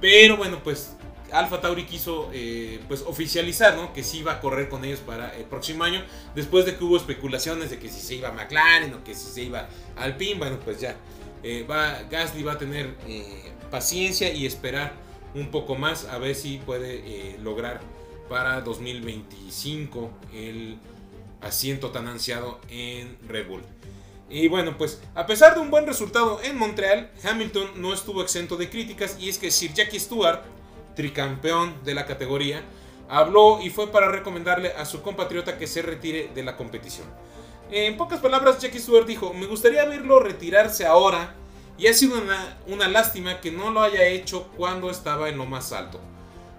Pero 0.00 0.36
bueno, 0.36 0.60
pues 0.62 0.96
Alfa 1.32 1.60
Tauri 1.60 1.84
quiso 1.84 2.30
eh, 2.32 2.80
pues 2.88 3.02
oficializar 3.06 3.76
¿no? 3.76 3.92
que 3.92 4.02
sí 4.02 4.18
iba 4.18 4.32
a 4.32 4.40
correr 4.40 4.68
con 4.68 4.84
ellos 4.84 5.00
para 5.00 5.36
el 5.36 5.44
próximo 5.44 5.84
año. 5.84 6.02
Después 6.34 6.64
de 6.66 6.76
que 6.76 6.84
hubo 6.84 6.96
especulaciones 6.96 7.70
de 7.70 7.78
que 7.78 7.88
si 7.88 8.00
se 8.00 8.14
iba 8.16 8.28
a 8.28 8.32
McLaren 8.32 8.94
o 8.94 9.04
que 9.04 9.14
si 9.14 9.30
se 9.30 9.42
iba 9.42 9.68
Alpine, 9.96 10.38
bueno, 10.38 10.58
pues 10.64 10.80
ya 10.80 10.96
eh, 11.42 11.64
va, 11.68 12.02
Gasly 12.10 12.42
va 12.42 12.52
a 12.52 12.58
tener 12.58 12.94
eh, 13.06 13.52
paciencia 13.70 14.32
y 14.32 14.46
esperar 14.46 14.92
un 15.34 15.50
poco 15.50 15.76
más 15.76 16.06
a 16.06 16.18
ver 16.18 16.34
si 16.34 16.58
puede 16.58 17.36
lograr 17.42 17.80
para 18.28 18.60
2025 18.62 20.10
el 20.34 20.78
asiento 21.40 21.90
tan 21.90 22.08
ansiado 22.08 22.60
en 22.68 23.16
Red 23.28 23.48
Bull. 23.48 23.62
Y 24.30 24.48
bueno, 24.48 24.76
pues 24.76 25.00
a 25.14 25.26
pesar 25.26 25.54
de 25.54 25.60
un 25.60 25.70
buen 25.70 25.86
resultado 25.86 26.40
en 26.42 26.58
Montreal, 26.58 27.10
Hamilton 27.24 27.80
no 27.80 27.94
estuvo 27.94 28.22
exento 28.22 28.56
de 28.56 28.68
críticas 28.68 29.16
y 29.18 29.28
es 29.28 29.38
que 29.38 29.50
Sir 29.50 29.72
Jackie 29.72 29.98
Stewart 29.98 30.42
tricampeón 30.98 31.76
de 31.84 31.94
la 31.94 32.06
categoría, 32.06 32.60
habló 33.08 33.60
y 33.62 33.70
fue 33.70 33.86
para 33.86 34.10
recomendarle 34.10 34.72
a 34.72 34.84
su 34.84 35.00
compatriota 35.00 35.56
que 35.56 35.68
se 35.68 35.80
retire 35.80 36.28
de 36.34 36.42
la 36.42 36.56
competición. 36.56 37.06
En 37.70 37.96
pocas 37.96 38.18
palabras, 38.18 38.58
Jackie 38.58 38.80
Stewart 38.80 39.06
dijo, 39.06 39.32
me 39.32 39.46
gustaría 39.46 39.84
verlo 39.84 40.18
retirarse 40.18 40.86
ahora 40.86 41.36
y 41.78 41.86
ha 41.86 41.94
sido 41.94 42.20
una, 42.66 42.88
lástima 42.88 43.40
que 43.40 43.52
no 43.52 43.70
lo 43.70 43.80
haya 43.80 44.08
hecho 44.08 44.48
cuando 44.56 44.90
estaba 44.90 45.28
en 45.28 45.38
lo 45.38 45.46
más 45.46 45.70
alto. 45.70 46.00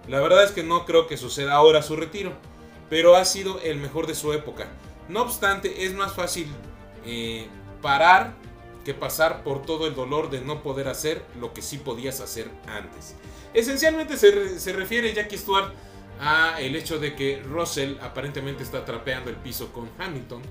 La 0.08 0.22
verdad 0.22 0.46
es 0.46 0.52
que 0.52 0.64
no 0.64 0.86
creo 0.86 1.06
que 1.06 1.18
suceda 1.18 1.56
ahora 1.56 1.82
su 1.82 1.98
retiro, 1.98 2.32
pero 2.90 3.18
ha 3.18 3.26
sido 3.26 3.60
el 3.60 3.78
mejor 3.78 4.08
de 4.08 4.16
su 4.16 4.32
época. 4.32 4.68
No 5.10 5.24
obstante, 5.24 5.84
es 5.84 5.94
más 5.94 6.14
fácil 6.14 6.48
eh, 7.06 7.46
parar 7.82 8.36
que 8.86 8.94
pasar 8.94 9.44
por 9.44 9.64
todo 9.64 9.86
el 9.86 9.96
dolor 9.96 10.30
de 10.30 10.40
no 10.40 10.64
poder 10.64 10.88
hacer 10.88 11.26
lo 11.42 11.54
que 11.54 11.62
sí 11.62 11.78
podías 11.78 12.22
hacer 12.22 12.50
antes. 12.66 13.16
Esencialmente 13.54 14.18
se, 14.18 14.74
refiere 14.74 15.14
Jackie 15.14 15.38
Stewart 15.38 15.74
a 16.20 16.60
el 16.60 16.76
hecho 16.76 17.00
de 17.00 17.16
que 17.16 17.42
Russell 17.44 17.96
aparentemente 18.02 18.64
está 18.64 18.86
trapeando 18.86 19.30
el 19.30 19.38
piso 19.38 19.72
con 19.72 19.90
Hamilton. 19.98 20.42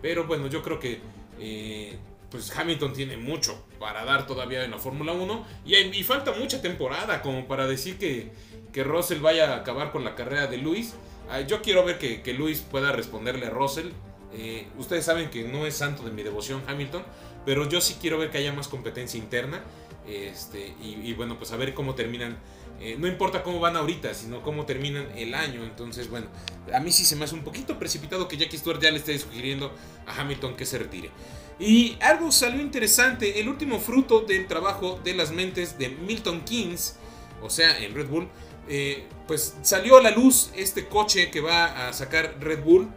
Pero 0.00 0.24
bueno, 0.24 0.46
yo 0.46 0.62
creo 0.62 0.78
que 0.78 1.00
eh, 1.38 1.98
pues 2.30 2.56
Hamilton 2.56 2.92
tiene 2.92 3.16
mucho 3.16 3.64
para 3.78 4.04
dar 4.04 4.26
todavía 4.26 4.64
en 4.64 4.70
la 4.70 4.78
Fórmula 4.78 5.12
1. 5.12 5.46
Y, 5.64 6.02
falta 6.04 6.32
mucha 6.32 6.62
temporada 6.62 7.22
como 7.22 7.46
para 7.46 7.66
decir 7.66 7.98
que, 7.98 8.30
que, 8.72 8.84
Russell 8.84 9.20
vaya 9.20 9.52
a 9.52 9.56
acabar 9.56 9.92
con 9.92 10.04
la 10.04 10.14
carrera 10.14 10.46
de 10.46 10.58
Luis. 10.58 10.94
Ah, 11.28 11.40
yo 11.40 11.60
quiero 11.60 11.84
ver 11.84 11.98
que, 11.98 12.22
que 12.22 12.32
Luis 12.32 12.60
pueda 12.60 12.92
responderle 12.92 13.46
a 13.46 13.50
Russell. 13.50 13.88
Eh, 14.32 14.68
ustedes 14.76 15.04
saben 15.04 15.30
que 15.30 15.44
no 15.44 15.66
es 15.66 15.76
santo 15.76 16.02
de 16.02 16.10
mi 16.10 16.22
devoción 16.22 16.62
Hamilton. 16.66 17.02
Pero 17.44 17.68
yo 17.68 17.80
sí 17.80 17.96
quiero 18.00 18.18
ver 18.18 18.30
que 18.30 18.38
haya 18.38 18.52
más 18.52 18.68
competencia 18.68 19.18
interna. 19.18 19.62
Este, 20.06 20.74
y, 20.80 21.12
bueno, 21.14 21.36
pues 21.38 21.52
a 21.52 21.56
ver 21.56 21.74
cómo 21.74 21.94
terminan. 21.94 22.38
Eh, 22.80 22.96
no 22.98 23.06
importa 23.06 23.42
cómo 23.42 23.58
van 23.58 23.76
ahorita, 23.76 24.12
sino 24.14 24.42
cómo 24.42 24.66
terminan 24.66 25.08
el 25.16 25.34
año. 25.34 25.64
Entonces, 25.64 26.08
bueno, 26.08 26.28
a 26.72 26.80
mí 26.80 26.92
sí 26.92 27.04
se 27.04 27.16
me 27.16 27.24
hace 27.24 27.34
un 27.34 27.42
poquito 27.42 27.78
precipitado 27.78 28.28
que 28.28 28.36
Jackie 28.36 28.58
Stewart 28.58 28.80
ya 28.80 28.90
le 28.90 28.98
esté 28.98 29.18
sugiriendo 29.18 29.72
a 30.06 30.20
Hamilton 30.20 30.56
que 30.56 30.66
se 30.66 30.78
retire. 30.78 31.10
Y 31.58 31.96
algo 32.00 32.30
salió 32.30 32.60
interesante, 32.60 33.40
el 33.40 33.48
último 33.48 33.78
fruto 33.78 34.20
del 34.20 34.46
trabajo 34.46 35.00
de 35.02 35.14
las 35.14 35.32
mentes 35.32 35.78
de 35.78 35.88
Milton 35.88 36.42
Keynes, 36.42 36.96
o 37.42 37.48
sea, 37.48 37.78
en 37.78 37.94
Red 37.94 38.08
Bull, 38.08 38.28
eh, 38.68 39.06
pues 39.26 39.56
salió 39.62 39.96
a 39.96 40.02
la 40.02 40.10
luz 40.10 40.50
este 40.54 40.86
coche 40.86 41.30
que 41.30 41.40
va 41.40 41.88
a 41.88 41.92
sacar 41.92 42.36
Red 42.40 42.62
Bull. 42.62 42.88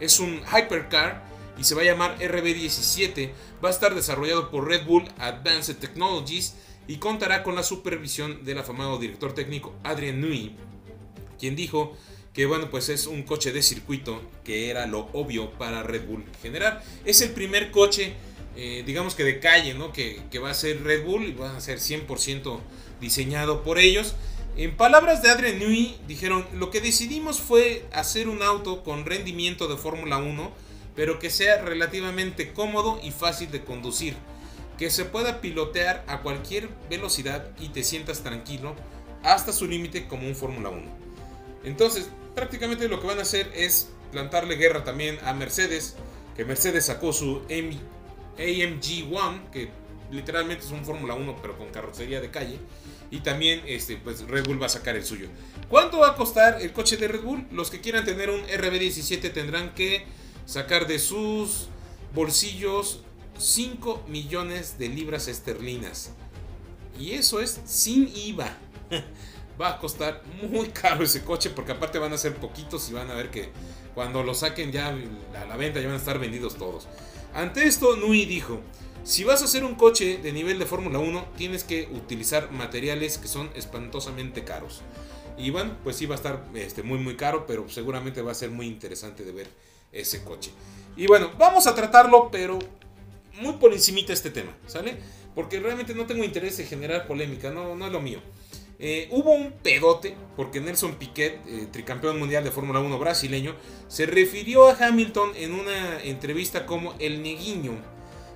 Es 0.00 0.18
un 0.18 0.40
hypercar 0.40 1.24
y 1.62 1.64
se 1.64 1.76
va 1.76 1.82
a 1.82 1.84
llamar 1.84 2.18
RB17. 2.18 3.30
Va 3.64 3.68
a 3.68 3.72
estar 3.72 3.94
desarrollado 3.94 4.50
por 4.50 4.66
Red 4.66 4.84
Bull 4.84 5.08
Advanced 5.18 5.76
Technologies 5.76 6.56
y 6.88 6.96
contará 6.96 7.44
con 7.44 7.54
la 7.54 7.62
supervisión 7.62 8.44
del 8.44 8.58
afamado 8.58 8.98
director 8.98 9.32
técnico 9.32 9.72
Adrian 9.84 10.20
Newey, 10.20 10.56
quien 11.38 11.54
dijo 11.54 11.96
que 12.34 12.46
bueno, 12.46 12.68
pues 12.68 12.88
es 12.88 13.06
un 13.06 13.22
coche 13.22 13.52
de 13.52 13.62
circuito 13.62 14.20
que 14.42 14.70
era 14.70 14.86
lo 14.86 15.08
obvio 15.12 15.52
para 15.52 15.84
Red 15.84 16.04
Bull 16.04 16.24
generar. 16.42 16.82
Es 17.04 17.20
el 17.20 17.30
primer 17.30 17.70
coche, 17.70 18.14
eh, 18.56 18.82
digamos 18.84 19.14
que 19.14 19.22
de 19.22 19.38
calle, 19.38 19.74
¿no? 19.74 19.92
Que, 19.92 20.20
que, 20.32 20.40
va 20.40 20.50
a 20.50 20.54
ser 20.54 20.82
Red 20.82 21.04
Bull 21.04 21.26
y 21.26 21.32
va 21.32 21.56
a 21.56 21.60
ser 21.60 21.78
100% 21.78 22.58
diseñado 23.00 23.62
por 23.62 23.78
ellos. 23.78 24.16
En 24.56 24.76
palabras 24.76 25.22
de 25.22 25.30
Adrian 25.30 25.60
Newey, 25.60 25.96
dijeron, 26.08 26.44
lo 26.54 26.70
que 26.70 26.80
decidimos 26.80 27.38
fue 27.40 27.86
hacer 27.92 28.28
un 28.28 28.42
auto 28.42 28.82
con 28.82 29.06
rendimiento 29.06 29.68
de 29.68 29.76
Fórmula 29.76 30.16
1 30.16 30.61
pero 30.94 31.18
que 31.18 31.30
sea 31.30 31.62
relativamente 31.62 32.52
cómodo 32.52 33.00
y 33.02 33.10
fácil 33.10 33.50
de 33.50 33.64
conducir, 33.64 34.14
que 34.78 34.90
se 34.90 35.04
pueda 35.04 35.40
pilotear 35.40 36.04
a 36.06 36.22
cualquier 36.22 36.68
velocidad 36.90 37.48
y 37.60 37.68
te 37.68 37.84
sientas 37.84 38.22
tranquilo 38.22 38.74
hasta 39.22 39.52
su 39.52 39.66
límite 39.66 40.08
como 40.08 40.26
un 40.26 40.34
Fórmula 40.34 40.70
1. 40.70 40.82
Entonces, 41.64 42.10
prácticamente 42.34 42.88
lo 42.88 43.00
que 43.00 43.06
van 43.06 43.18
a 43.18 43.22
hacer 43.22 43.50
es 43.54 43.90
plantarle 44.10 44.56
guerra 44.56 44.84
también 44.84 45.18
a 45.24 45.32
Mercedes, 45.32 45.96
que 46.36 46.44
Mercedes 46.44 46.86
sacó 46.86 47.12
su 47.12 47.42
AMG 47.48 49.12
One, 49.12 49.42
que 49.52 49.70
literalmente 50.10 50.64
es 50.64 50.70
un 50.70 50.84
Fórmula 50.84 51.14
1 51.14 51.36
pero 51.40 51.56
con 51.56 51.70
carrocería 51.70 52.20
de 52.20 52.30
calle. 52.30 52.58
Y 53.10 53.20
también 53.20 53.62
este, 53.66 53.96
pues 53.98 54.22
Red 54.26 54.46
Bull 54.46 54.60
va 54.60 54.66
a 54.66 54.70
sacar 54.70 54.96
el 54.96 55.04
suyo. 55.04 55.28
¿Cuánto 55.68 55.98
va 55.98 56.08
a 56.08 56.16
costar 56.16 56.62
el 56.62 56.72
coche 56.72 56.96
de 56.96 57.08
Red 57.08 57.22
Bull? 57.22 57.46
Los 57.50 57.70
que 57.70 57.80
quieran 57.80 58.04
tener 58.04 58.30
un 58.30 58.42
RB17 58.42 59.32
tendrán 59.32 59.74
que 59.74 60.06
sacar 60.46 60.86
de 60.86 60.98
sus 60.98 61.68
bolsillos 62.14 63.00
5 63.38 64.04
millones 64.08 64.78
de 64.78 64.88
libras 64.88 65.28
esterlinas. 65.28 66.10
Y 66.98 67.12
eso 67.12 67.40
es 67.40 67.60
sin 67.64 68.10
IVA. 68.14 68.56
va 69.60 69.70
a 69.70 69.78
costar 69.78 70.22
muy 70.50 70.68
caro 70.68 71.04
ese 71.04 71.22
coche 71.24 71.50
porque 71.50 71.72
aparte 71.72 71.98
van 71.98 72.12
a 72.12 72.18
ser 72.18 72.34
poquitos 72.36 72.88
y 72.90 72.94
van 72.94 73.10
a 73.10 73.14
ver 73.14 73.30
que 73.30 73.50
cuando 73.94 74.22
lo 74.22 74.34
saquen 74.34 74.72
ya 74.72 74.88
a 74.88 75.44
la 75.46 75.56
venta 75.56 75.80
ya 75.80 75.86
van 75.86 75.96
a 75.96 75.98
estar 75.98 76.18
vendidos 76.18 76.56
todos. 76.56 76.88
Ante 77.34 77.66
esto, 77.66 77.96
Nui 77.96 78.24
dijo, 78.24 78.60
si 79.04 79.24
vas 79.24 79.42
a 79.42 79.46
hacer 79.46 79.64
un 79.64 79.74
coche 79.74 80.18
de 80.18 80.32
nivel 80.32 80.58
de 80.58 80.66
Fórmula 80.66 80.98
1, 80.98 81.28
tienes 81.36 81.64
que 81.64 81.88
utilizar 81.92 82.52
materiales 82.52 83.18
que 83.18 83.28
son 83.28 83.50
espantosamente 83.54 84.44
caros. 84.44 84.82
Y 85.38 85.50
bueno, 85.50 85.76
pues 85.82 85.96
sí 85.96 86.06
va 86.06 86.14
a 86.14 86.16
estar 86.16 86.44
este, 86.54 86.82
muy 86.82 86.98
muy 86.98 87.16
caro, 87.16 87.46
pero 87.46 87.68
seguramente 87.68 88.20
va 88.22 88.32
a 88.32 88.34
ser 88.34 88.50
muy 88.50 88.66
interesante 88.66 89.24
de 89.24 89.32
ver 89.32 89.48
ese 89.92 90.24
coche. 90.24 90.50
Y 90.96 91.06
bueno, 91.06 91.30
vamos 91.38 91.66
a 91.66 91.74
tratarlo, 91.74 92.30
pero 92.30 92.58
muy 93.40 93.54
por 93.54 93.72
encimita 93.72 94.12
este 94.12 94.30
tema, 94.30 94.56
¿sale? 94.66 94.96
Porque 95.34 95.60
realmente 95.60 95.94
no 95.94 96.06
tengo 96.06 96.24
interés 96.24 96.58
en 96.58 96.66
generar 96.66 97.06
polémica, 97.06 97.50
no, 97.50 97.74
no 97.74 97.86
es 97.86 97.92
lo 97.92 98.00
mío. 98.00 98.20
Eh, 98.84 99.06
hubo 99.12 99.30
un 99.30 99.52
pedote 99.52 100.16
porque 100.36 100.60
Nelson 100.60 100.96
Piquet, 100.96 101.40
eh, 101.46 101.68
tricampeón 101.70 102.18
mundial 102.18 102.42
de 102.42 102.50
Fórmula 102.50 102.80
1 102.80 102.98
brasileño, 102.98 103.54
se 103.86 104.06
refirió 104.06 104.68
a 104.68 104.76
Hamilton 104.76 105.30
en 105.36 105.52
una 105.52 106.02
entrevista 106.02 106.66
como 106.66 106.94
el 106.98 107.22
neguiño. 107.22 107.72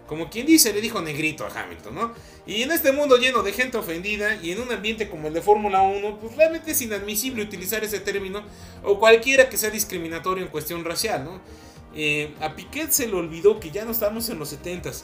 Como 0.07 0.31
quien 0.31 0.47
dice, 0.47 0.73
le 0.73 0.81
dijo 0.81 1.01
negrito 1.01 1.45
a 1.45 1.49
Hamilton, 1.49 1.95
¿no? 1.95 2.13
Y 2.47 2.63
en 2.63 2.71
este 2.71 2.93
mundo 2.93 3.17
lleno 3.17 3.43
de 3.43 3.53
gente 3.53 3.77
ofendida 3.77 4.37
y 4.37 4.53
en 4.53 4.61
un 4.61 4.71
ambiente 4.71 5.09
como 5.09 5.29
el 5.29 5.35
de 5.35 5.43
Fórmula 5.43 5.83
1, 5.83 6.19
pues 6.21 6.37
realmente 6.37 6.71
es 6.71 6.81
inadmisible 6.81 7.43
utilizar 7.43 7.83
ese 7.83 7.99
término 7.99 8.43
o 8.85 8.99
cualquiera 9.01 9.49
que 9.49 9.57
sea 9.57 9.71
discriminatorio 9.71 10.45
en 10.45 10.51
cuestión 10.51 10.85
racial, 10.85 11.25
¿no? 11.25 11.41
Eh, 11.95 12.35
a 12.41 12.55
Piquet 12.55 12.91
se 12.91 13.09
le 13.09 13.15
olvidó 13.15 13.59
que 13.59 13.71
ya 13.71 13.85
no 13.85 13.91
estamos 13.91 14.29
en 14.29 14.39
los 14.39 14.53
70s. 14.53 15.03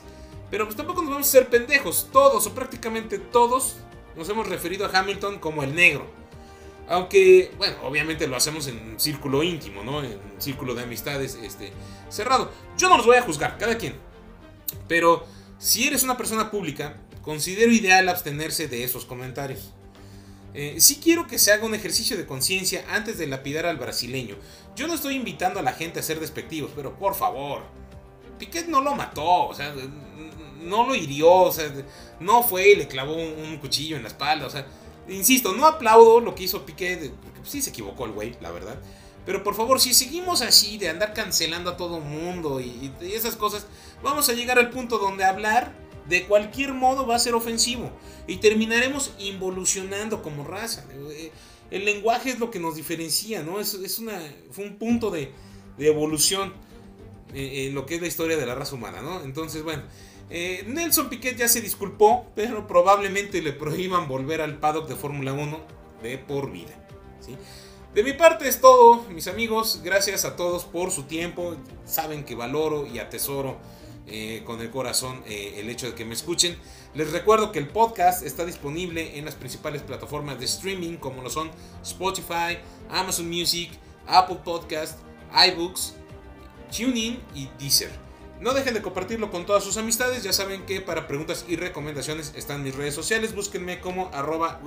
Pero 0.51 0.67
pues 0.67 0.77
tampoco 0.77 1.01
nos 1.01 1.11
vamos 1.11 1.29
a 1.29 1.31
ser 1.31 1.49
pendejos. 1.49 2.09
Todos 2.12 2.47
o 2.47 2.55
prácticamente 2.55 3.19
todos 3.19 3.77
nos 4.17 4.29
hemos 4.29 4.47
referido 4.47 4.87
a 4.87 4.99
Hamilton 4.99 5.38
como 5.38 5.62
el 5.62 5.75
negro. 5.75 6.07
Aunque, 6.88 7.51
bueno, 7.57 7.77
obviamente 7.85 8.27
lo 8.27 8.37
hacemos 8.37 8.67
en 8.67 8.77
un 8.77 9.01
círculo 9.01 9.43
íntimo, 9.43 9.83
¿no? 9.83 10.05
En 10.05 10.12
un 10.12 10.41
círculo 10.41 10.75
de 10.75 10.83
amistades 10.83 11.38
este, 11.43 11.73
cerrado. 12.11 12.53
Yo 12.77 12.91
no 12.91 12.99
los 12.99 13.07
voy 13.07 13.17
a 13.17 13.23
juzgar, 13.23 13.57
cada 13.57 13.79
quien. 13.79 13.95
Pero 14.89 15.27
si 15.59 15.87
eres 15.87 16.03
una 16.03 16.17
persona 16.17 16.51
pública, 16.51 16.97
considero 17.23 17.73
ideal 17.73 18.09
abstenerse 18.09 18.69
de 18.69 18.85
esos 18.85 19.05
comentarios. 19.05 19.73
Eh, 20.55 20.77
sí 20.81 21.01
quiero 21.03 21.27
que 21.27 21.39
se 21.39 21.53
haga 21.53 21.65
un 21.65 21.75
ejercicio 21.75 22.17
de 22.17 22.27
conciencia 22.27 22.85
antes 22.91 23.17
de 23.17 23.27
lapidar 23.27 23.65
al 23.65 23.79
brasileño. 23.79 24.37
Yo 24.77 24.87
no 24.87 24.95
estoy 24.95 25.15
invitando 25.15 25.61
a 25.61 25.63
la 25.63 25.73
gente 25.73 26.01
a 26.01 26.03
ser 26.03 26.21
despectivos, 26.21 26.73
pero 26.75 26.99
por 26.99 27.15
favor. 27.15 27.63
Piquet 28.39 28.67
no 28.67 28.81
lo 28.81 28.95
mató, 28.95 29.47
o 29.47 29.55
sea, 29.55 29.75
no 30.61 30.87
lo 30.87 30.95
hirió, 30.95 31.31
o 31.31 31.53
sea, 31.53 31.73
no 32.21 32.43
fue 32.43 32.71
y 32.71 32.77
le 32.77 32.89
clavó 32.89 33.15
un, 33.15 33.57
cuchillo 33.59 33.97
en 33.97 34.03
la 34.03 34.09
espalda, 34.09 34.47
o 34.47 34.51
sea, 34.51 34.67
insisto, 35.09 35.53
no 35.53 35.67
aplaudo 35.67 36.21
lo 36.21 36.35
que 36.35 36.45
hizo 36.45 36.67
Piquet, 36.67 37.13
porque 37.13 37.41
sí 37.45 37.63
se 37.63 37.71
equivocó 37.71 38.05
el 38.05 38.13
güey, 38.13 38.37
la 38.41 38.51
verdad. 38.51 38.81
Pero 39.25 39.45
por 39.45 39.55
favor, 39.55 39.81
si 39.81 39.95
seguimos 39.95 40.43
así 40.43 40.79
de 40.79 40.89
andar 40.89 41.15
cancelando 41.15 41.71
a 41.71 41.77
todo 41.77 42.01
mundo 42.01 42.61
y 42.61 42.93
esas 43.03 43.37
cosas, 43.37 43.67
vamos 44.03 44.29
a 44.29 44.33
llegar 44.33 44.59
al 44.59 44.71
punto 44.71 44.99
donde 44.99 45.25
hablar 45.25 45.73
de 46.09 46.27
cualquier 46.27 46.73
modo 46.73 47.07
va 47.07 47.17
a 47.17 47.19
ser 47.19 47.35
ofensivo 47.35 47.91
y 48.27 48.37
terminaremos 48.37 49.12
involucionando 49.19 50.23
como 50.23 50.45
raza. 50.45 50.85
El 51.71 51.85
lenguaje 51.85 52.31
es 52.31 52.38
lo 52.38 52.51
que 52.51 52.59
nos 52.59 52.77
diferencia, 52.77 53.43
¿no? 53.43 53.61
Es, 53.61 53.75
un 53.99 54.77
punto 54.79 55.11
de, 55.11 55.33
evolución 55.79 56.53
en 57.35 57.75
lo 57.75 57.87
que 57.87 57.97
es 57.97 58.01
la 58.01 58.09
historia 58.09 58.37
de 58.37 58.45
la 58.45 58.55
raza 58.55 58.75
humana, 58.75 59.01
¿no? 59.01 59.23
Entonces, 59.23 59.62
bueno, 59.62 59.83
eh, 60.29 60.65
Nelson 60.67 61.09
Piquet 61.09 61.37
ya 61.37 61.49
se 61.49 61.61
disculpó, 61.61 62.27
pero 62.35 62.67
probablemente 62.67 63.41
le 63.41 63.53
prohíban 63.53 64.09
volver 64.09 64.41
al 64.41 64.59
paddock 64.59 64.88
de 64.88 64.97
Fórmula 64.97 65.33
1 65.33 65.61
de 66.03 66.19
por 66.19 66.51
vida. 66.51 66.73
De 67.95 68.03
mi 68.03 68.15
parte 68.15 68.49
es 68.49 68.61
todo, 68.61 69.03
mis 69.11 69.29
amigos. 69.29 69.81
Gracias 69.85 70.25
a 70.25 70.35
todos 70.35 70.65
por 70.65 70.91
su 70.91 71.03
tiempo. 71.05 71.57
Saben 71.85 72.25
que 72.25 72.35
valoro 72.35 72.87
y 72.87 72.99
atesoro 72.99 73.59
eh, 74.07 74.43
con 74.45 74.61
el 74.61 74.71
corazón 74.71 75.23
eh, 75.27 75.55
el 75.59 75.71
hecho 75.71 75.87
de 75.87 75.95
que 75.95 76.05
me 76.05 76.15
escuchen. 76.15 76.57
Les 76.95 77.11
recuerdo 77.12 77.53
que 77.53 77.59
el 77.59 77.69
podcast 77.69 78.25
está 78.25 78.45
disponible 78.45 79.19
en 79.19 79.25
las 79.25 79.35
principales 79.35 79.83
plataformas 79.83 80.38
de 80.38 80.45
streaming 80.45 80.97
como 80.97 81.23
lo 81.23 81.31
son 81.31 81.51
Spotify, 81.83 82.59
Amazon 82.91 83.29
Music, 83.29 83.71
Apple 84.07 84.38
Podcast, 84.45 84.99
iBooks, 85.49 85.95
TuneIn 86.77 87.21
y 87.35 87.49
Deezer. 87.59 87.91
No 88.41 88.55
dejen 88.55 88.75
de 88.75 88.83
compartirlo 88.83 89.31
con 89.31 89.47
todas 89.47 89.62
sus 89.62 89.77
amistades. 89.77 90.25
Ya 90.25 90.33
saben 90.33 90.67
que 90.67 90.81
para 90.81 91.07
preguntas 91.07 91.45
y 91.47 91.55
recomendaciones 91.55 92.33
están 92.35 92.65
mis 92.65 92.75
redes 92.75 92.93
sociales. 92.93 93.37
Búsquenme 93.37 93.81
como 93.81 94.09
arroba 94.12 94.61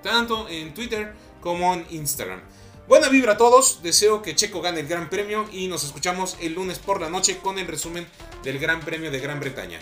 tanto 0.00 0.48
en 0.48 0.72
Twitter 0.72 1.12
como 1.40 1.74
en 1.74 1.84
Instagram. 1.90 2.40
Buena 2.88 3.08
vibra 3.08 3.32
a 3.32 3.36
todos, 3.36 3.82
deseo 3.82 4.22
que 4.22 4.36
Checo 4.36 4.62
gane 4.62 4.78
el 4.78 4.86
Gran 4.86 5.10
Premio 5.10 5.48
y 5.50 5.66
nos 5.66 5.82
escuchamos 5.82 6.36
el 6.40 6.54
lunes 6.54 6.78
por 6.78 7.00
la 7.00 7.10
noche 7.10 7.38
con 7.38 7.58
el 7.58 7.66
resumen 7.66 8.06
del 8.44 8.60
Gran 8.60 8.78
Premio 8.78 9.10
de 9.10 9.18
Gran 9.18 9.40
Bretaña. 9.40 9.80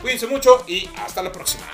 Cuídense 0.00 0.28
mucho 0.28 0.64
y 0.68 0.88
hasta 0.98 1.20
la 1.24 1.32
próxima. 1.32 1.64